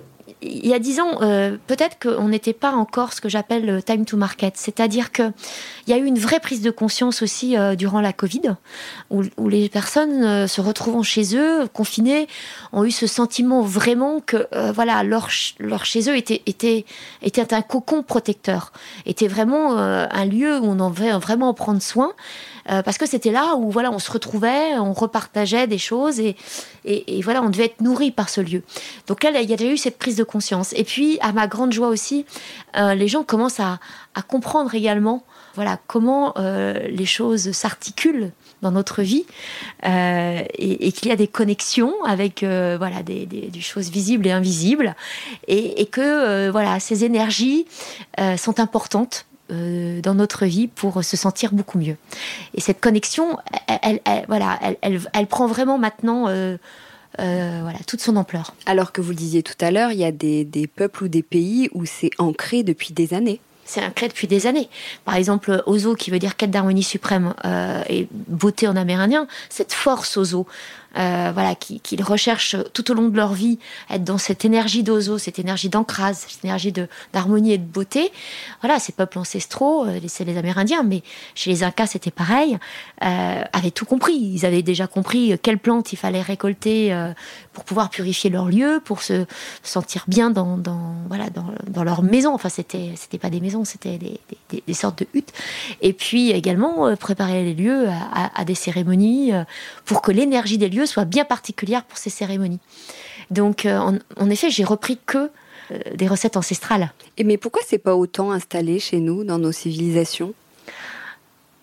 il 0.49 0.67
y 0.67 0.73
a 0.73 0.79
dix 0.79 0.99
ans, 0.99 1.21
euh, 1.21 1.57
peut-être 1.67 1.97
qu'on 1.99 2.29
n'était 2.29 2.53
pas 2.53 2.71
encore 2.71 3.13
ce 3.13 3.21
que 3.21 3.29
j'appelle 3.29 3.65
le 3.65 3.81
time 3.81 4.05
to 4.05 4.17
market. 4.17 4.53
C'est-à-dire 4.57 5.11
qu'il 5.11 5.33
y 5.87 5.93
a 5.93 5.97
eu 5.97 6.05
une 6.05 6.19
vraie 6.19 6.39
prise 6.39 6.61
de 6.61 6.71
conscience 6.71 7.21
aussi 7.21 7.57
euh, 7.57 7.75
durant 7.75 8.01
la 8.01 8.13
Covid, 8.13 8.55
où, 9.09 9.23
les 9.47 9.69
personnes 9.69 10.23
euh, 10.23 10.47
se 10.47 10.61
retrouvant 10.61 11.03
chez 11.03 11.35
eux, 11.37 11.67
confinées, 11.67 12.27
ont 12.73 12.83
eu 12.83 12.91
ce 12.91 13.07
sentiment 13.07 13.61
vraiment 13.61 14.19
que 14.19 14.47
voilà 14.73 15.03
leur, 15.03 15.29
leur 15.59 15.85
chez 15.85 16.09
eux 16.09 16.15
était, 16.15 16.41
était, 16.45 16.85
était 17.21 17.53
un 17.53 17.61
cocon 17.61 18.03
protecteur, 18.03 18.71
était 19.05 19.27
vraiment 19.27 19.77
un 19.77 20.25
lieu 20.25 20.59
où 20.59 20.65
on 20.65 20.79
en 20.79 20.89
devait 20.89 21.11
vraiment 21.13 21.53
prendre 21.53 21.81
soin. 21.81 22.11
Euh, 22.69 22.81
parce 22.81 22.97
que 22.97 23.05
c'était 23.05 23.31
là 23.31 23.55
où 23.55 23.71
voilà, 23.71 23.91
on 23.91 23.99
se 23.99 24.11
retrouvait, 24.11 24.77
on 24.77 24.93
repartageait 24.93 25.67
des 25.67 25.77
choses 25.77 26.19
et, 26.19 26.35
et, 26.85 27.21
voilà, 27.21 27.41
on 27.41 27.49
devait 27.49 27.65
être 27.65 27.81
nourri 27.81 28.11
par 28.11 28.29
ce 28.29 28.41
lieu. 28.41 28.63
Donc 29.07 29.23
là, 29.23 29.41
il 29.41 29.49
y 29.49 29.53
a 29.53 29.57
déjà 29.57 29.71
eu 29.71 29.77
cette 29.77 29.97
prise 29.97 30.15
de 30.15 30.23
conscience. 30.23 30.73
Et 30.73 30.83
puis, 30.83 31.17
à 31.21 31.31
ma 31.31 31.47
grande 31.47 31.73
joie 31.73 31.87
aussi, 31.87 32.25
euh, 32.77 32.93
les 32.93 33.07
gens 33.07 33.23
commencent 33.23 33.59
à, 33.59 33.79
à, 34.15 34.21
comprendre 34.21 34.73
également 34.73 35.23
voilà, 35.57 35.79
comment 35.87 36.33
euh, 36.37 36.87
les 36.87 37.05
choses 37.05 37.51
s'articulent 37.51 38.31
dans 38.61 38.71
notre 38.71 39.01
vie 39.01 39.25
euh, 39.85 40.41
et, 40.53 40.87
et 40.87 40.91
qu'il 40.91 41.09
y 41.09 41.11
a 41.11 41.15
des 41.15 41.27
connexions 41.27 41.93
avec 42.05 42.43
euh, 42.43 42.75
voilà 42.77 43.01
des, 43.01 43.25
des, 43.25 43.47
des, 43.47 43.61
choses 43.61 43.89
visibles 43.89 44.27
et 44.27 44.31
invisibles 44.31 44.95
et, 45.47 45.81
et 45.81 45.85
que 45.87 46.49
voilà 46.49 46.79
ces 46.79 47.05
énergies 47.05 47.65
sont 48.37 48.59
importantes 48.59 49.26
euh, 49.51 50.01
dans 50.01 50.13
notre 50.13 50.45
vie 50.45 50.67
pour 50.67 51.03
se 51.03 51.15
sentir 51.15 51.53
beaucoup 51.53 51.77
mieux. 51.77 51.95
Et 52.53 52.61
cette 52.61 52.81
connexion, 52.81 53.37
elle, 53.81 54.01
voilà, 54.27 54.59
elle, 54.81 54.99
elle, 55.13 55.27
prend 55.27 55.47
vraiment 55.47 55.77
maintenant 55.77 56.27
euh, 56.27 56.57
euh, 57.19 57.59
voilà, 57.61 57.79
toute 57.87 58.01
son 58.01 58.17
ampleur. 58.17 58.53
Alors 58.65 58.91
que 58.91 58.99
vous 58.99 59.11
le 59.11 59.15
disiez 59.15 59.43
tout 59.43 59.55
à 59.61 59.71
l'heure, 59.71 59.91
il 59.91 59.99
y 59.99 60.05
a 60.05 60.11
des, 60.11 60.43
des 60.43 60.67
peuples 60.67 61.05
ou 61.05 61.07
des 61.07 61.23
pays 61.23 61.69
où 61.73 61.85
c'est 61.85 62.11
ancré 62.17 62.63
depuis 62.63 62.93
des 62.93 63.13
années 63.13 63.39
c'est 63.69 63.83
ancré 63.83 64.07
depuis 64.07 64.27
des 64.27 64.47
années. 64.47 64.69
Par 65.03 65.15
exemple, 65.15 65.61
Ozo, 65.65 65.95
qui 65.95 66.09
veut 66.09 66.19
dire 66.19 66.37
quête 66.37 66.51
d'harmonie 66.51 66.83
suprême 66.83 67.33
et 67.89 68.07
beauté 68.11 68.65
en 68.65 68.77
amérindien, 68.77 69.27
cette 69.49 69.73
force 69.73 70.15
Ozo, 70.15 70.47
euh, 70.95 71.31
voilà, 71.33 71.53
qu'ils 71.55 72.03
recherchent 72.03 72.55
tout 72.73 72.89
au 72.89 72.93
long 72.93 73.09
de 73.09 73.15
leur 73.15 73.33
vie, 73.33 73.59
être 73.89 74.03
dans 74.03 74.17
cette 74.17 74.45
énergie 74.45 74.83
d'ozo, 74.83 75.17
cette 75.17 75.37
énergie 75.37 75.69
d'ancrage, 75.69 76.15
cette 76.15 76.43
énergie 76.43 76.73
d'harmonie 77.13 77.53
et 77.53 77.57
de 77.57 77.65
beauté. 77.65 78.11
Voilà, 78.61 78.79
ces 78.79 78.93
peuples 78.93 79.19
ancestraux, 79.19 79.85
euh, 79.85 79.99
c'est 80.07 80.23
les 80.23 80.37
Amérindiens, 80.37 80.83
mais 80.83 81.03
chez 81.35 81.51
les 81.51 81.63
Incas 81.63 81.87
c'était 81.87 82.09
pareil, 82.09 82.57
euh, 83.03 83.43
avaient 83.53 83.71
tout 83.71 83.85
compris. 83.85 84.15
Ils 84.15 84.45
avaient 84.45 84.63
déjà 84.63 84.87
compris 84.87 85.37
quelles 85.43 85.59
plantes 85.59 85.93
il 85.93 85.97
fallait 85.97 86.21
récolter 86.21 86.95
pour 87.53 87.63
pouvoir 87.63 87.89
purifier 87.89 88.29
leur 88.29 88.47
lieu, 88.47 88.81
pour 88.83 89.03
se 89.03 89.25
sentir 89.63 90.05
bien 90.07 90.31
dans, 90.31 90.57
dans 90.57 90.93
voilà, 91.09 91.29
dans, 91.29 91.51
dans, 91.67 91.83
leur 91.83 92.01
maison. 92.01 92.33
Enfin, 92.33 92.49
c'était 92.49 92.93
c'était 92.95 93.17
pas 93.17 93.29
des 93.29 93.39
maisons, 93.39 93.65
c'était 93.65 93.97
des, 93.97 94.19
des, 94.65 94.73
sortes 94.73 94.99
de 94.99 95.07
huttes. 95.13 95.33
Et 95.81 95.93
puis 95.93 96.31
également 96.31 96.95
préparer 96.95 97.43
les 97.43 97.53
lieux 97.53 97.87
à 98.35 98.45
des 98.45 98.55
cérémonies 98.55 99.31
pour 99.85 100.01
que 100.01 100.11
l'énergie 100.11 100.57
des 100.57 100.69
lieux 100.69 100.86
soit 100.87 101.05
bien 101.05 101.25
particulière 101.25 101.83
pour 101.83 101.97
ces 101.97 102.09
cérémonies. 102.09 102.59
Donc, 103.29 103.65
euh, 103.65 103.97
en, 104.17 104.29
effet, 104.29 104.49
j'ai 104.49 104.63
repris 104.63 104.97
que 105.05 105.29
euh, 105.71 105.79
des 105.95 106.07
recettes 106.07 106.37
ancestrales. 106.37 106.91
Et 107.17 107.23
mais 107.23 107.37
pourquoi 107.37 107.61
c'est 107.65 107.77
pas 107.77 107.95
autant 107.95 108.31
installé 108.31 108.79
chez 108.79 108.99
nous, 108.99 109.23
dans 109.23 109.37
nos 109.37 109.51
civilisations? 109.51 110.33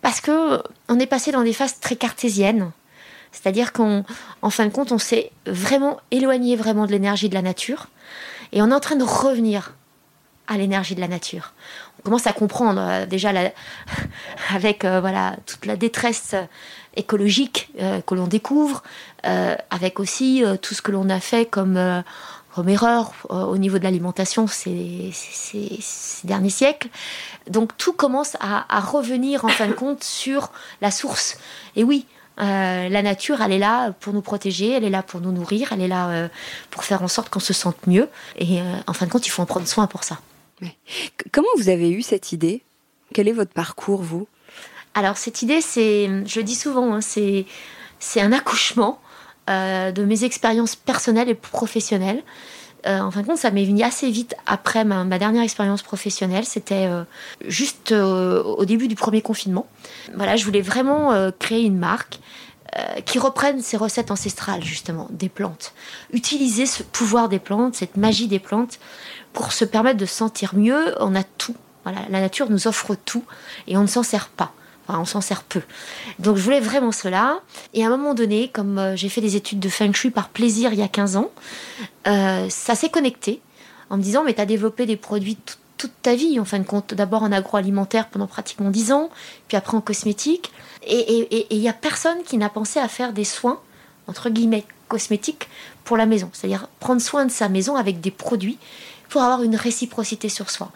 Parce 0.02 0.21
que 0.21 0.62
on 0.88 0.99
est 0.99 1.07
passé 1.07 1.33
dans 1.33 1.43
des 1.43 1.54
phases 1.54 1.81
très 1.81 1.97
cartésiennes. 1.97 2.71
C'est-à-dire 3.33 3.73
qu'en 3.73 4.04
fin 4.50 4.66
de 4.66 4.71
compte, 4.71 4.93
on 4.93 4.99
s'est 4.99 5.33
vraiment 5.47 5.99
éloigné 6.11 6.54
vraiment 6.54 6.87
de 6.87 6.93
l'énergie 6.93 7.28
de 7.28 7.35
la 7.35 7.43
nature. 7.43 7.88
Et 8.52 8.62
on 8.62 8.71
est 8.71 8.75
en 8.75 8.81
train 8.81 8.97
de 8.97 9.04
revenir 9.04 9.75
à 10.47 10.57
l'énergie 10.57 10.95
de 10.95 11.00
la 11.00 11.09
nature. 11.09 11.52
Commence 12.04 12.26
à 12.26 12.32
comprendre 12.32 12.80
euh, 12.80 13.06
déjà 13.06 13.32
avec 14.54 14.84
voilà 14.84 15.37
toute 15.46 15.66
la 15.66 15.76
détresse 15.76 16.34
écologique 16.96 17.70
euh, 17.80 18.00
que 18.00 18.14
l'on 18.14 18.26
découvre, 18.26 18.82
euh, 19.26 19.56
avec 19.70 20.00
aussi 20.00 20.44
euh, 20.44 20.56
tout 20.56 20.75
ce 20.75 20.82
que 20.82 20.92
l'on 20.92 21.08
a 21.11 21.20
fait 21.20 21.46
comme, 21.46 22.02
comme 22.54 22.68
erreur 22.68 23.12
au 23.28 23.56
niveau 23.58 23.78
de 23.78 23.84
l'alimentation 23.84 24.46
ces, 24.46 25.12
derniers 26.25 26.50
siècles. 26.50 26.88
Donc 27.49 27.76
tout 27.76 27.92
commence 27.92 28.37
à, 28.40 28.80
revenir 28.80 29.44
en 29.44 29.49
fin 29.49 29.66
de 29.66 29.73
compte 29.73 30.04
sur 30.04 30.52
la 30.80 30.90
source. 30.90 31.38
Et 31.76 31.84
oui, 31.84 32.06
la 32.38 33.02
nature, 33.02 33.40
elle 33.42 33.52
est 33.52 33.58
là 33.58 33.92
pour 34.00 34.12
nous 34.12 34.23
protéger, 34.23 34.73
elle 34.73 34.84
est 34.84 34.90
là 34.90 35.02
pour 35.02 35.20
nous 35.20 35.32
nourrir, 35.32 35.73
elle 35.73 35.82
est 35.82 35.88
là 35.88 36.28
pour 36.70 36.84
faire 36.84 37.02
en 37.02 37.08
sorte 37.08 37.28
qu'on 37.28 37.40
se 37.40 37.52
sente 37.52 37.87
mieux. 37.87 38.08
Et 38.38 38.61
en 38.87 38.92
fin 38.92 39.06
de 39.06 39.11
compte, 39.11 39.26
il 39.26 39.30
faut 39.30 39.42
en 39.42 39.46
prendre 39.46 39.68
soin 39.68 39.87
pour 39.87 40.04
ça. 40.04 40.18
Comment 41.33 41.49
vous 41.56 41.68
avez 41.68 41.90
eu 41.90 42.02
cette 42.02 42.33
idée? 42.33 42.62
Quel 43.12 43.28
est 43.28 43.33
votre 43.33 43.52
parcours, 43.52 44.02
vous? 44.02 44.26
Alors 44.94 45.16
cette 45.16 45.42
idée, 45.42 45.61
c'est, 45.61 46.06
je 46.26 46.38
le 46.38 46.44
dis 46.44 46.54
souvent, 46.54 46.94
hein, 46.94 47.00
c'est, 47.00 47.47
c'est 47.99 48.21
un 48.21 48.33
accouchement 48.33 49.00
euh, 49.50 49.92
de 49.92 50.04
mes 50.04 50.25
expériences 50.25 50.76
personnelles 50.76 51.28
et 51.28 51.35
professionnelles. 51.35 52.23
Euh, 52.87 53.00
en 53.00 53.11
fin 53.11 53.23
de 53.23 53.26
compte, 53.26 53.38
ça 53.38 53.50
m'est 53.50 53.64
venu 53.64 53.83
assez 53.83 54.11
vite 54.11 54.35
après 54.47 54.85
ma, 54.85 55.04
dernière 55.18 55.42
expérience 55.42 55.83
professionnelle. 55.83 56.44
C'était 56.44 56.87
euh, 56.87 57.04
juste 57.47 57.92
au 57.92 58.64
début 58.64 58.88
du 58.88 58.94
premier 58.94 59.21
confinement. 59.21 59.66
Voilà, 60.14 60.37
je 60.37 60.44
voulais 60.44 60.62
vraiment 60.62 61.12
créer 61.38 61.64
une 61.64 61.78
marque 61.78 62.21
qui 63.04 63.21
reprenne 63.21 63.61
ces 63.61 63.76
recettes 63.76 64.11
ancestrales, 64.11 64.64
justement, 64.64 65.06
des 65.11 65.28
plantes. 65.28 65.75
Utiliser 66.12 66.66
ce 66.66 66.83
pouvoir 66.83 67.28
des 67.28 67.38
plantes, 67.38 67.76
cette 67.76 67.97
magie 67.97 68.26
des 68.26 68.40
plantes, 68.40 68.80
pour 69.35 69.53
se 69.53 69.67
permettre 69.67 69.99
de 69.99 70.07
sentir 70.07 70.55
mieux. 70.55 70.95
On 71.00 71.14
a 71.14 71.23
tout. 71.23 71.55
Voilà, 71.85 72.00
la 72.09 72.21
nature 72.23 72.49
nous 72.49 72.67
offre 72.67 72.95
tout 72.95 73.25
et 73.67 73.76
on 73.76 73.83
ne 73.83 73.87
s'en 73.87 74.03
sert 74.03 74.29
pas 74.29 74.55
on 74.88 75.05
s'en 75.05 75.21
sert 75.21 75.43
peu. 75.43 75.62
Donc 76.19 76.37
je 76.37 76.43
voulais 76.43 76.61
vraiment 76.61 76.93
cela. 76.93 77.41
Et 77.73 77.85
à 77.85 77.87
un 77.87 77.91
moment 77.91 78.14
donné, 78.14 78.49
comme 78.49 78.79
euh, 78.79 78.97
j'ai 78.97 79.09
fait 79.09 79.21
des 79.21 79.37
études 79.37 79.61
de 79.61 79.69
Feng 79.69 79.93
Shui 79.93 80.11
par 80.11 80.29
plaisir 80.29 80.73
il 80.73 80.79
y 80.79 80.83
a 80.83 80.88
15 80.88 81.17
ans, 81.17 81.31
euh, 82.07 82.49
ça 82.49 82.75
s'est 82.75 82.91
connecté 82.91 83.41
en 83.91 83.97
me 83.97 84.03
disant, 84.03 84.25
mais 84.25 84.35
tu 84.35 84.41
as 84.41 84.47
développé 84.47 84.87
des 84.87 84.97
produits 84.97 85.38
toute 85.76 85.93
ta 86.03 86.14
vie, 86.14 86.38
en 86.41 86.45
fin 86.45 86.59
de 86.59 86.64
compte. 86.64 86.95
D'abord 86.95 87.23
en 87.23 87.33
agroalimentaire 87.33 88.09
pendant 88.09 88.26
pratiquement 88.26 88.71
10 88.71 88.93
ans, 88.93 89.11
puis 89.49 89.57
après 89.57 89.76
en 89.76 89.81
cosmétique. 89.81 90.53
Et 90.87 91.47
il 91.50 91.61
n'y 91.61 91.69
a 91.69 91.73
personne 91.73 92.23
qui 92.25 92.37
n'a 92.37 92.49
pensé 92.49 92.79
à 92.79 92.88
faire 92.88 93.12
des 93.12 93.25
soins, 93.25 93.61
entre 94.07 94.31
guillemets, 94.31 94.64
cosmétiques 94.88 95.49
pour 95.85 95.97
la 95.97 96.07
maison. 96.07 96.31
C'est-à-dire 96.33 96.69
prendre 96.79 97.00
soin 97.00 97.25
de 97.25 97.31
sa 97.31 97.49
maison 97.49 97.76
avec 97.76 98.00
des 98.00 98.11
produits 98.11 98.59
pour 99.14 99.23
avoir 99.23 99.44
une 99.44 99.54
réciprocité 99.54 100.28
sur 100.28 100.50
soi. 100.50 100.73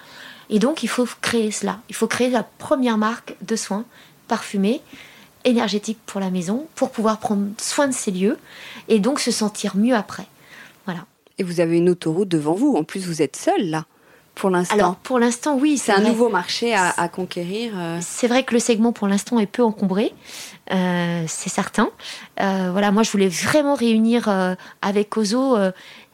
Et 0.48 0.60
donc, 0.60 0.84
il 0.84 0.88
faut 0.88 1.08
créer 1.20 1.50
cela. 1.50 1.80
Il 1.88 1.96
faut 1.96 2.06
créer 2.06 2.30
la 2.30 2.44
première 2.44 2.96
marque 2.96 3.34
de 3.42 3.56
soins 3.56 3.84
parfumés, 4.28 4.80
énergétiques 5.44 5.98
pour 6.06 6.20
la 6.20 6.30
maison, 6.30 6.68
pour 6.76 6.92
pouvoir 6.92 7.18
prendre 7.18 7.48
soin 7.60 7.88
de 7.88 7.92
ces 7.92 8.12
lieux 8.12 8.38
et 8.86 9.00
donc 9.00 9.18
se 9.18 9.32
sentir 9.32 9.76
mieux 9.76 9.96
après. 9.96 10.26
Voilà. 10.84 11.04
Et 11.38 11.42
vous 11.42 11.58
avez 11.58 11.78
une 11.78 11.90
autoroute 11.90 12.28
devant 12.28 12.54
vous. 12.54 12.76
En 12.76 12.84
plus, 12.84 13.08
vous 13.08 13.22
êtes 13.22 13.34
seul 13.34 13.70
là 13.70 13.86
pour 14.36 14.50
l'instant 14.50 14.76
Alors, 14.76 14.94
pour 14.94 15.18
l'instant, 15.18 15.56
oui. 15.56 15.76
C'est 15.76 15.90
un 15.90 16.00
nouveau 16.00 16.28
marché 16.28 16.76
à, 16.76 17.08
conquérir. 17.08 17.72
Euh. 17.74 17.98
C'est 18.00 18.28
vrai 18.28 18.44
que 18.44 18.54
le 18.54 18.60
segment, 18.60 18.92
pour 18.92 19.08
l'instant, 19.08 19.40
est 19.40 19.46
peu 19.46 19.64
encombré. 19.64 20.14
Euh, 20.70 21.24
c'est 21.26 21.50
certain. 21.50 21.90
Euh, 22.40 22.68
voilà, 22.70 22.92
moi, 22.92 23.02
je 23.02 23.10
voulais 23.10 23.28
vraiment 23.28 23.74
réunir 23.74 24.28
avec 24.80 25.16
Ozo 25.16 25.56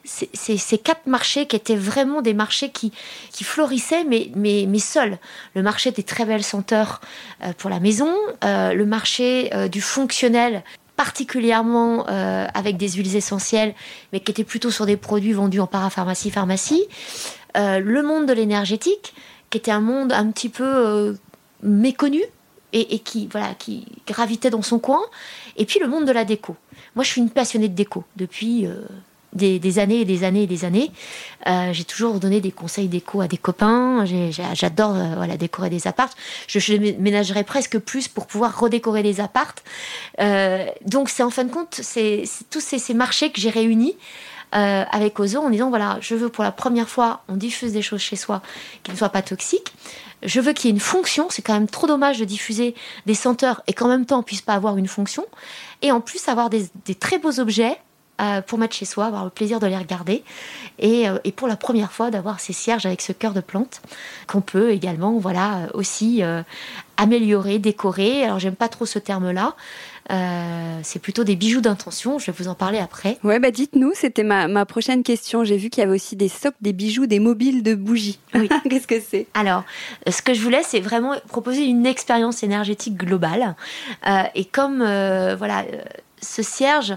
ces, 0.05 0.77
quatre 0.77 1.07
marchés 1.07 1.45
qui 1.47 1.55
étaient 1.55 1.75
vraiment 1.75 2.21
des 2.21 2.33
marchés 2.33 2.69
qui, 2.69 2.91
qui 3.31 3.43
florissaient, 3.43 4.03
mais, 4.03 4.31
mais, 4.35 4.65
mais 4.67 4.79
seuls. 4.79 5.17
Le 5.55 5.61
marché 5.61 5.91
des 5.91 6.03
très 6.03 6.25
belles 6.25 6.43
senteurs 6.43 7.01
pour 7.57 7.69
la 7.69 7.79
maison, 7.79 8.13
le 8.43 8.83
marché 8.83 9.49
du 9.71 9.81
fonctionnel 9.81 10.63
particulièrement 10.95 12.05
avec 12.05 12.77
des 12.77 12.89
huiles 12.89 13.15
essentielles, 13.15 13.73
mais 14.13 14.19
qui 14.19 14.31
étaient 14.31 14.43
plutôt 14.43 14.71
sur 14.71 14.85
des 14.85 14.97
produits 14.97 15.33
vendus 15.33 15.59
en 15.59 15.67
parapharmacie, 15.67 16.31
pharmacie. 16.31 16.87
Euh, 17.55 17.79
le 17.79 18.03
monde 18.03 18.25
de 18.25 18.33
l'énergétique, 18.33 19.13
qui 19.49 19.57
était 19.57 19.71
un 19.71 19.79
monde 19.79 20.11
un 20.11 20.29
petit 20.31 20.49
peu 20.49 20.63
euh, 20.65 21.13
méconnu 21.63 22.21
et, 22.73 22.99
qui, 22.99 23.27
voilà, 23.31 23.53
qui 23.53 23.85
gravitait 24.05 24.49
dans 24.49 24.61
son 24.61 24.79
coin, 24.79 24.99
et 25.55 25.63
puis 25.63 25.79
le 25.79 25.87
monde 25.87 26.05
de 26.05 26.11
la 26.11 26.25
déco. 26.25 26.57
Moi, 26.95 27.05
je 27.05 27.09
suis 27.11 27.21
une 27.21 27.29
passionnée 27.29 27.69
de 27.69 27.73
déco 27.73 28.03
depuis 28.17 28.67
euh, 28.67 28.81
des, 29.35 29.79
années 29.79 30.01
et 30.01 30.05
des 30.05 30.23
années 30.23 30.43
et 30.43 30.47
des 30.47 30.65
années. 30.65 30.91
j'ai 31.71 31.83
toujours 31.83 32.19
donné 32.19 32.41
des 32.41 32.51
conseils 32.51 32.87
déco 32.87 33.21
à 33.21 33.27
des 33.27 33.37
copains. 33.37 34.05
J'adore 34.53 34.93
voilà, 35.15 35.37
décorer 35.37 35.69
des 35.69 35.87
appartes. 35.87 36.17
Je, 36.47 36.75
ménagerais 36.99 37.43
presque 37.43 37.77
plus 37.79 38.07
pour 38.07 38.27
pouvoir 38.27 38.59
redécorer 38.59 39.03
des 39.03 39.19
appartes. 39.19 39.63
donc, 40.85 41.09
c'est 41.09 41.23
en 41.23 41.29
fin 41.29 41.43
de 41.43 41.51
compte, 41.51 41.79
c'est 41.81 42.23
tous 42.49 42.61
ces, 42.61 42.79
ces 42.79 42.93
marchés 42.93 43.31
que 43.31 43.39
j'ai 43.39 43.49
réunis 43.49 43.95
euh, 44.55 44.85
avec 44.89 45.19
Ozo 45.19 45.41
en 45.41 45.49
disant 45.49 45.69
voilà, 45.69 45.97
je 45.99 46.15
veux 46.15 46.29
pour 46.29 46.43
la 46.43 46.51
première 46.51 46.87
fois, 46.87 47.23
on 47.27 47.35
diffuse 47.35 47.73
des 47.73 47.81
choses 47.81 47.99
chez 47.99 48.15
soi 48.15 48.41
qui 48.83 48.91
ne 48.91 48.95
soient 48.95 49.09
pas 49.09 49.21
toxiques. 49.21 49.73
Je 50.23 50.39
veux 50.39 50.53
qu'il 50.53 50.65
y 50.65 50.67
ait 50.69 50.73
une 50.73 50.79
fonction. 50.79 51.27
C'est 51.29 51.41
quand 51.41 51.53
même 51.53 51.67
trop 51.67 51.87
dommage 51.87 52.19
de 52.19 52.25
diffuser 52.25 52.73
des 53.05 53.15
senteurs 53.15 53.61
et 53.67 53.73
qu'en 53.73 53.89
même 53.89 54.05
temps 54.05 54.19
on 54.19 54.23
puisse 54.23 54.41
pas 54.41 54.53
avoir 54.53 54.77
une 54.77 54.87
fonction. 54.87 55.25
Et 55.81 55.91
en 55.91 55.99
plus 55.99 56.27
avoir 56.29 56.49
des, 56.49 56.69
très 56.97 57.19
beaux 57.19 57.39
objets 57.39 57.71
euh, 57.73 57.75
pour 58.47 58.57
mettre 58.57 58.75
chez 58.75 58.85
soi, 58.85 59.05
avoir 59.05 59.23
le 59.23 59.29
plaisir 59.29 59.59
de 59.59 59.67
les 59.67 59.77
regarder. 59.77 60.23
Et, 60.79 61.07
euh, 61.09 61.17
et 61.23 61.31
pour 61.31 61.47
la 61.47 61.55
première 61.55 61.91
fois 61.91 62.11
d'avoir 62.11 62.39
ces 62.39 62.53
cierges 62.53 62.85
avec 62.85 63.01
ce 63.01 63.11
cœur 63.11 63.33
de 63.33 63.41
plante 63.41 63.81
qu'on 64.27 64.41
peut 64.41 64.71
également 64.71 65.17
voilà 65.17 65.67
aussi 65.73 66.21
améliorer, 66.97 67.59
décorer. 67.59 68.23
Alors 68.23 68.39
j'aime 68.39 68.55
pas 68.55 68.69
trop 68.69 68.85
ce 68.85 68.99
terme-là. 68.99 69.55
Euh, 70.11 70.79
c'est 70.83 70.99
plutôt 70.99 71.23
des 71.23 71.35
bijoux 71.35 71.61
d'intention. 71.61 72.19
Je 72.19 72.27
vais 72.27 72.37
vous 72.37 72.47
en 72.47 72.53
parler 72.53 72.77
après. 72.77 73.17
Ouais, 73.23 73.39
bah 73.39 73.51
dites-nous, 73.51 73.91
c'était 73.95 74.23
ma, 74.23 74.47
ma, 74.47 74.65
prochaine 74.65 75.03
question. 75.03 75.43
J'ai 75.43 75.57
vu 75.57 75.69
qu'il 75.69 75.81
y 75.81 75.83
avait 75.83 75.95
aussi 75.95 76.15
des 76.15 76.29
socles, 76.29 76.57
des 76.61 76.73
bijoux, 76.73 77.07
des 77.07 77.19
mobiles 77.19 77.63
de 77.63 77.73
bougies. 77.73 78.19
Oui. 78.33 78.49
Qu'est-ce 78.69 78.87
que 78.87 78.99
c'est? 78.99 79.27
Alors, 79.33 79.63
ce 80.07 80.21
que 80.21 80.33
je 80.33 80.41
voulais, 80.41 80.61
c'est 80.63 80.79
vraiment 80.79 81.15
proposer 81.27 81.63
une 81.65 81.85
expérience 81.85 82.43
énergétique 82.43 82.95
globale. 82.95 83.55
Euh, 84.07 84.23
et 84.35 84.45
comme, 84.45 84.81
euh, 84.81 85.35
voilà, 85.35 85.65
ce 86.21 86.43
cierge, 86.43 86.95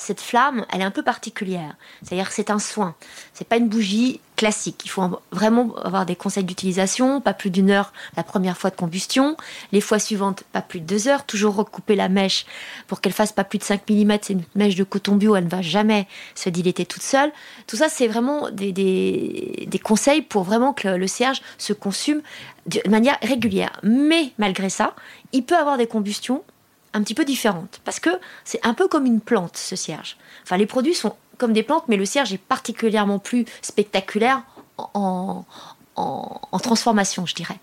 cette 0.00 0.20
flamme, 0.20 0.64
elle 0.72 0.80
est 0.80 0.84
un 0.84 0.90
peu 0.90 1.02
particulière. 1.02 1.76
C'est-à-dire 2.02 2.28
que 2.28 2.34
c'est 2.34 2.50
un 2.50 2.58
soin. 2.58 2.94
C'est 3.34 3.46
pas 3.46 3.58
une 3.58 3.68
bougie 3.68 4.20
classique. 4.34 4.80
Il 4.86 4.88
faut 4.88 5.20
vraiment 5.30 5.74
avoir 5.76 6.06
des 6.06 6.16
conseils 6.16 6.44
d'utilisation, 6.44 7.20
pas 7.20 7.34
plus 7.34 7.50
d'une 7.50 7.70
heure 7.70 7.92
la 8.16 8.22
première 8.22 8.56
fois 8.56 8.70
de 8.70 8.76
combustion, 8.76 9.36
les 9.72 9.82
fois 9.82 9.98
suivantes 9.98 10.42
pas 10.52 10.62
plus 10.62 10.80
de 10.80 10.86
deux 10.86 11.08
heures, 11.08 11.26
toujours 11.26 11.54
recouper 11.54 11.96
la 11.96 12.08
mèche 12.08 12.46
pour 12.86 13.02
qu'elle 13.02 13.12
fasse 13.12 13.32
pas 13.32 13.44
plus 13.44 13.58
de 13.58 13.64
5 13.64 13.82
mm, 13.90 14.12
c'est 14.22 14.32
une 14.32 14.42
mèche 14.54 14.76
de 14.76 14.84
coton 14.84 15.16
bio, 15.16 15.36
elle 15.36 15.44
ne 15.44 15.50
va 15.50 15.60
jamais 15.60 16.08
se 16.34 16.48
dilater 16.48 16.86
toute 16.86 17.02
seule. 17.02 17.30
Tout 17.66 17.76
ça, 17.76 17.90
c'est 17.90 18.08
vraiment 18.08 18.50
des, 18.50 18.72
des, 18.72 19.78
conseils 19.78 20.22
pour 20.22 20.44
vraiment 20.44 20.72
que 20.72 20.88
le 20.88 21.06
cierge 21.06 21.42
se 21.58 21.74
consume 21.74 22.22
de 22.64 22.80
manière 22.88 23.18
régulière. 23.20 23.78
Mais 23.82 24.32
malgré 24.38 24.70
ça, 24.70 24.94
il 25.32 25.44
peut 25.44 25.56
avoir 25.56 25.76
des 25.76 25.86
combustions 25.86 26.42
un 26.92 27.02
petit 27.02 27.14
peu 27.14 27.24
différentes. 27.24 27.80
Parce 27.84 28.00
que 28.00 28.10
c'est 28.44 28.64
un 28.66 28.74
peu 28.74 28.88
comme 28.88 29.06
une 29.06 29.20
plante, 29.20 29.56
ce 29.56 29.76
cierge. 29.76 30.16
Enfin, 30.42 30.56
les 30.56 30.66
produits 30.66 30.94
sont 30.94 31.14
comme 31.38 31.52
des 31.52 31.62
plantes, 31.62 31.84
mais 31.88 31.96
le 31.96 32.04
cierge 32.04 32.32
est 32.32 32.38
particulièrement 32.38 33.18
plus 33.18 33.46
spectaculaire 33.62 34.42
en, 34.76 35.44
en, 36.52 36.58
transformation, 36.58 37.26
je 37.26 37.34
dirais. 37.34 37.58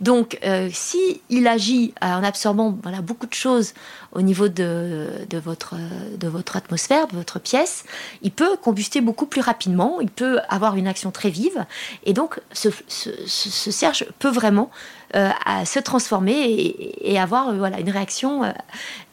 Donc, 0.00 0.38
euh, 0.44 0.68
si 0.72 1.20
il 1.30 1.46
agit 1.46 1.94
en 2.00 2.22
absorbant 2.22 2.70
beaucoup 3.02 3.26
de 3.26 3.34
choses 3.34 3.72
au 4.12 4.20
niveau 4.20 4.48
de, 4.48 5.08
votre, 5.42 5.74
de 6.18 6.28
votre 6.28 6.56
atmosphère, 6.56 7.06
de 7.08 7.16
votre 7.16 7.38
pièce, 7.38 7.84
il 8.22 8.30
peut 8.30 8.56
combuster 8.56 9.00
beaucoup 9.00 9.26
plus 9.26 9.40
rapidement, 9.40 10.00
il 10.00 10.10
peut 10.10 10.38
avoir 10.48 10.76
une 10.76 10.86
action 10.86 11.10
très 11.10 11.30
vive, 11.30 11.64
et 12.04 12.12
donc 12.12 12.40
ce, 12.52 12.68
ce, 12.88 14.04
peut 14.18 14.30
vraiment 14.30 14.70
euh, 15.16 15.30
se 15.64 15.78
transformer 15.78 16.94
et, 17.00 17.18
avoir 17.18 17.50
euh, 17.50 17.54
voilà, 17.54 17.80
une 17.80 17.90
réaction 17.90 18.52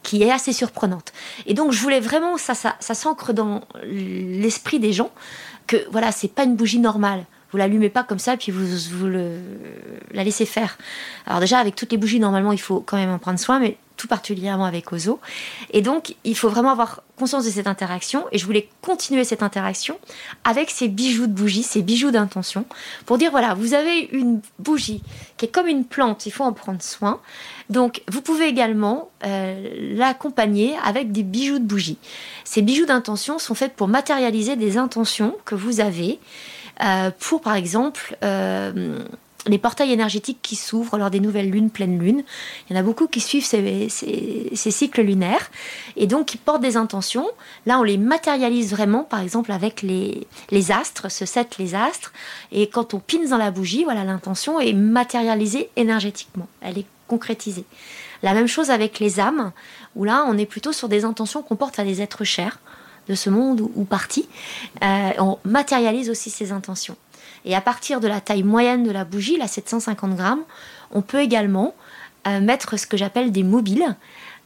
qui 0.02 0.22
est 0.22 0.30
assez 0.30 0.52
surprenante. 0.52 1.12
Et 1.46 1.54
donc, 1.54 1.72
je 1.72 1.80
voulais 1.80 2.00
vraiment, 2.00 2.36
ça, 2.36 2.54
ça 2.54 2.94
s'ancre 2.94 3.32
dans 3.32 3.62
l'esprit 3.84 4.80
des 4.80 4.92
gens, 4.92 5.10
que 5.66 5.76
voilà, 5.90 6.12
c'est 6.12 6.32
pas 6.32 6.44
une 6.44 6.56
bougie 6.56 6.80
normale 6.80 7.24
vous 7.50 7.58
l'allumez 7.58 7.90
pas 7.90 8.04
comme 8.04 8.18
ça, 8.18 8.36
puis 8.36 8.52
vous, 8.52 8.66
vous 8.92 9.08
la 9.08 10.24
laissez 10.24 10.46
faire. 10.46 10.78
Alors 11.26 11.40
déjà, 11.40 11.58
avec 11.58 11.74
toutes 11.76 11.92
les 11.92 11.98
bougies, 11.98 12.20
normalement, 12.20 12.52
il 12.52 12.60
faut 12.60 12.80
quand 12.80 12.96
même 12.96 13.10
en 13.10 13.18
prendre 13.18 13.38
soin, 13.38 13.58
mais 13.58 13.76
tout 14.00 14.08
particulièrement 14.08 14.64
avec 14.64 14.90
Ozo. 14.94 15.20
Et 15.72 15.82
donc, 15.82 16.16
il 16.24 16.34
faut 16.34 16.48
vraiment 16.48 16.70
avoir 16.70 17.02
conscience 17.18 17.44
de 17.44 17.50
cette 17.50 17.66
interaction. 17.66 18.24
Et 18.32 18.38
je 18.38 18.46
voulais 18.46 18.70
continuer 18.80 19.24
cette 19.24 19.42
interaction 19.42 19.98
avec 20.42 20.70
ces 20.70 20.88
bijoux 20.88 21.26
de 21.26 21.32
bougies, 21.32 21.62
ces 21.62 21.82
bijoux 21.82 22.10
d'intention, 22.10 22.64
pour 23.04 23.18
dire, 23.18 23.30
voilà, 23.30 23.52
vous 23.52 23.74
avez 23.74 24.08
une 24.12 24.40
bougie 24.58 25.02
qui 25.36 25.44
est 25.44 25.48
comme 25.50 25.68
une 25.68 25.84
plante, 25.84 26.24
il 26.24 26.32
faut 26.32 26.44
en 26.44 26.54
prendre 26.54 26.80
soin. 26.80 27.20
Donc, 27.68 28.02
vous 28.08 28.22
pouvez 28.22 28.46
également 28.46 29.10
euh, 29.26 29.94
l'accompagner 29.94 30.74
avec 30.82 31.12
des 31.12 31.22
bijoux 31.22 31.58
de 31.58 31.64
bougies. 31.64 31.98
Ces 32.44 32.62
bijoux 32.62 32.86
d'intention 32.86 33.38
sont 33.38 33.54
faits 33.54 33.74
pour 33.76 33.86
matérialiser 33.86 34.56
des 34.56 34.78
intentions 34.78 35.36
que 35.44 35.54
vous 35.54 35.80
avez 35.80 36.18
euh, 36.82 37.10
pour 37.18 37.40
par 37.40 37.54
exemple 37.54 38.16
euh, 38.24 39.04
les 39.46 39.58
portails 39.58 39.92
énergétiques 39.92 40.40
qui 40.42 40.56
s'ouvrent 40.56 40.98
lors 40.98 41.10
des 41.10 41.20
nouvelles 41.20 41.50
lunes, 41.50 41.70
pleines 41.70 41.98
lunes. 41.98 42.22
Il 42.68 42.74
y 42.74 42.76
en 42.76 42.80
a 42.80 42.82
beaucoup 42.82 43.06
qui 43.06 43.20
suivent 43.20 43.44
ces, 43.44 43.88
cycles 44.54 45.02
lunaires 45.02 45.50
et 45.96 46.06
donc 46.06 46.26
qui 46.26 46.36
portent 46.36 46.60
des 46.60 46.76
intentions. 46.76 47.26
Là, 47.66 47.78
on 47.78 47.82
les 47.82 47.96
matérialise 47.96 48.70
vraiment, 48.70 49.02
par 49.02 49.20
exemple 49.20 49.52
avec 49.52 49.82
les, 49.82 50.26
les 50.50 50.72
astres, 50.72 51.10
ce 51.10 51.24
set 51.24 51.58
les 51.58 51.74
astres. 51.74 52.12
Et 52.52 52.68
quand 52.68 52.94
on 52.94 52.98
pine 52.98 53.28
dans 53.28 53.38
la 53.38 53.50
bougie, 53.50 53.84
voilà, 53.84 54.04
l'intention 54.04 54.60
est 54.60 54.74
matérialisée 54.74 55.70
énergétiquement. 55.76 56.48
Elle 56.60 56.78
est 56.78 56.86
concrétisée. 57.06 57.64
La 58.22 58.34
même 58.34 58.46
chose 58.46 58.70
avec 58.70 58.98
les 58.98 59.18
âmes, 59.18 59.52
où 59.96 60.04
là, 60.04 60.24
on 60.28 60.36
est 60.36 60.46
plutôt 60.46 60.72
sur 60.72 60.88
des 60.88 61.04
intentions 61.04 61.42
qu'on 61.42 61.56
porte 61.56 61.78
à 61.78 61.84
des 61.84 62.02
êtres 62.02 62.24
chers 62.24 62.58
de 63.08 63.14
ce 63.14 63.30
monde 63.30 63.60
ou, 63.74 63.84
partie, 63.84 64.28
euh, 64.82 65.10
on 65.18 65.38
matérialise 65.44 66.10
aussi 66.10 66.30
ses 66.30 66.52
intentions. 66.52 66.96
Et 67.44 67.54
à 67.54 67.60
partir 67.60 68.00
de 68.00 68.08
la 68.08 68.20
taille 68.20 68.42
moyenne 68.42 68.84
de 68.84 68.90
la 68.90 69.04
bougie, 69.04 69.36
la 69.36 69.48
750 69.48 70.16
grammes, 70.16 70.42
on 70.90 71.02
peut 71.02 71.20
également 71.20 71.74
euh, 72.26 72.40
mettre 72.40 72.78
ce 72.78 72.86
que 72.86 72.96
j'appelle 72.96 73.32
des 73.32 73.42
mobiles 73.42 73.96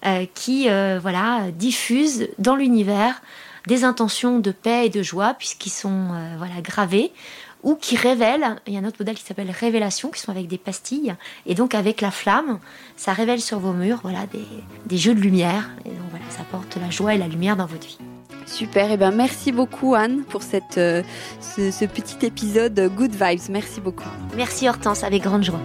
euh, 0.06 0.26
qui 0.34 0.68
voilà, 1.00 1.50
diffusent 1.52 2.28
dans 2.38 2.56
l'univers 2.56 3.22
des 3.66 3.84
intentions 3.84 4.38
de 4.40 4.50
paix 4.50 4.86
et 4.86 4.90
de 4.90 5.02
joie 5.02 5.34
puisqu'ils 5.34 5.70
sont 5.70 6.08
voilà, 6.36 6.60
gravés 6.60 7.12
ou 7.64 7.74
qui 7.74 7.96
révèlent, 7.96 8.56
il 8.66 8.74
y 8.74 8.76
a 8.76 8.80
un 8.80 8.84
autre 8.84 8.98
modèle 9.00 9.16
qui 9.16 9.24
s'appelle 9.24 9.50
révélation, 9.50 10.10
qui 10.10 10.20
sont 10.20 10.30
avec 10.30 10.46
des 10.46 10.58
pastilles, 10.58 11.16
et 11.46 11.54
donc 11.54 11.74
avec 11.74 12.02
la 12.02 12.10
flamme, 12.10 12.60
ça 12.96 13.12
révèle 13.14 13.40
sur 13.40 13.58
vos 13.58 13.72
murs 13.72 14.00
voilà, 14.02 14.26
des, 14.26 14.44
des 14.86 14.98
jeux 14.98 15.14
de 15.14 15.20
lumière, 15.20 15.70
et 15.86 15.88
donc 15.88 16.10
voilà, 16.10 16.26
ça 16.28 16.42
apporte 16.42 16.76
la 16.76 16.90
joie 16.90 17.14
et 17.14 17.18
la 17.18 17.26
lumière 17.26 17.56
dans 17.56 17.66
votre 17.66 17.86
vie. 17.86 17.98
Super, 18.46 18.90
et 18.90 18.94
eh 18.94 18.96
ben 18.96 19.10
merci 19.10 19.52
beaucoup 19.52 19.94
Anne 19.94 20.22
pour 20.28 20.42
cette, 20.42 20.78
euh, 20.78 21.02
ce, 21.40 21.84
petit 21.86 22.24
épisode 22.26 22.90
Good 22.94 23.12
Vibes. 23.12 23.40
Merci 23.50 23.80
beaucoup. 23.80 24.08
Merci 24.36 24.68
Hortense, 24.68 25.02
avec 25.02 25.22
grande 25.22 25.44
joie. 25.44 25.60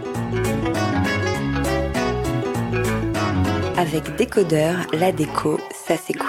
Avec 3.78 4.16
Décodeur, 4.18 4.76
la 4.94 5.12
déco, 5.12 5.60
ça 5.88 5.96
s'écoute. 5.96 6.26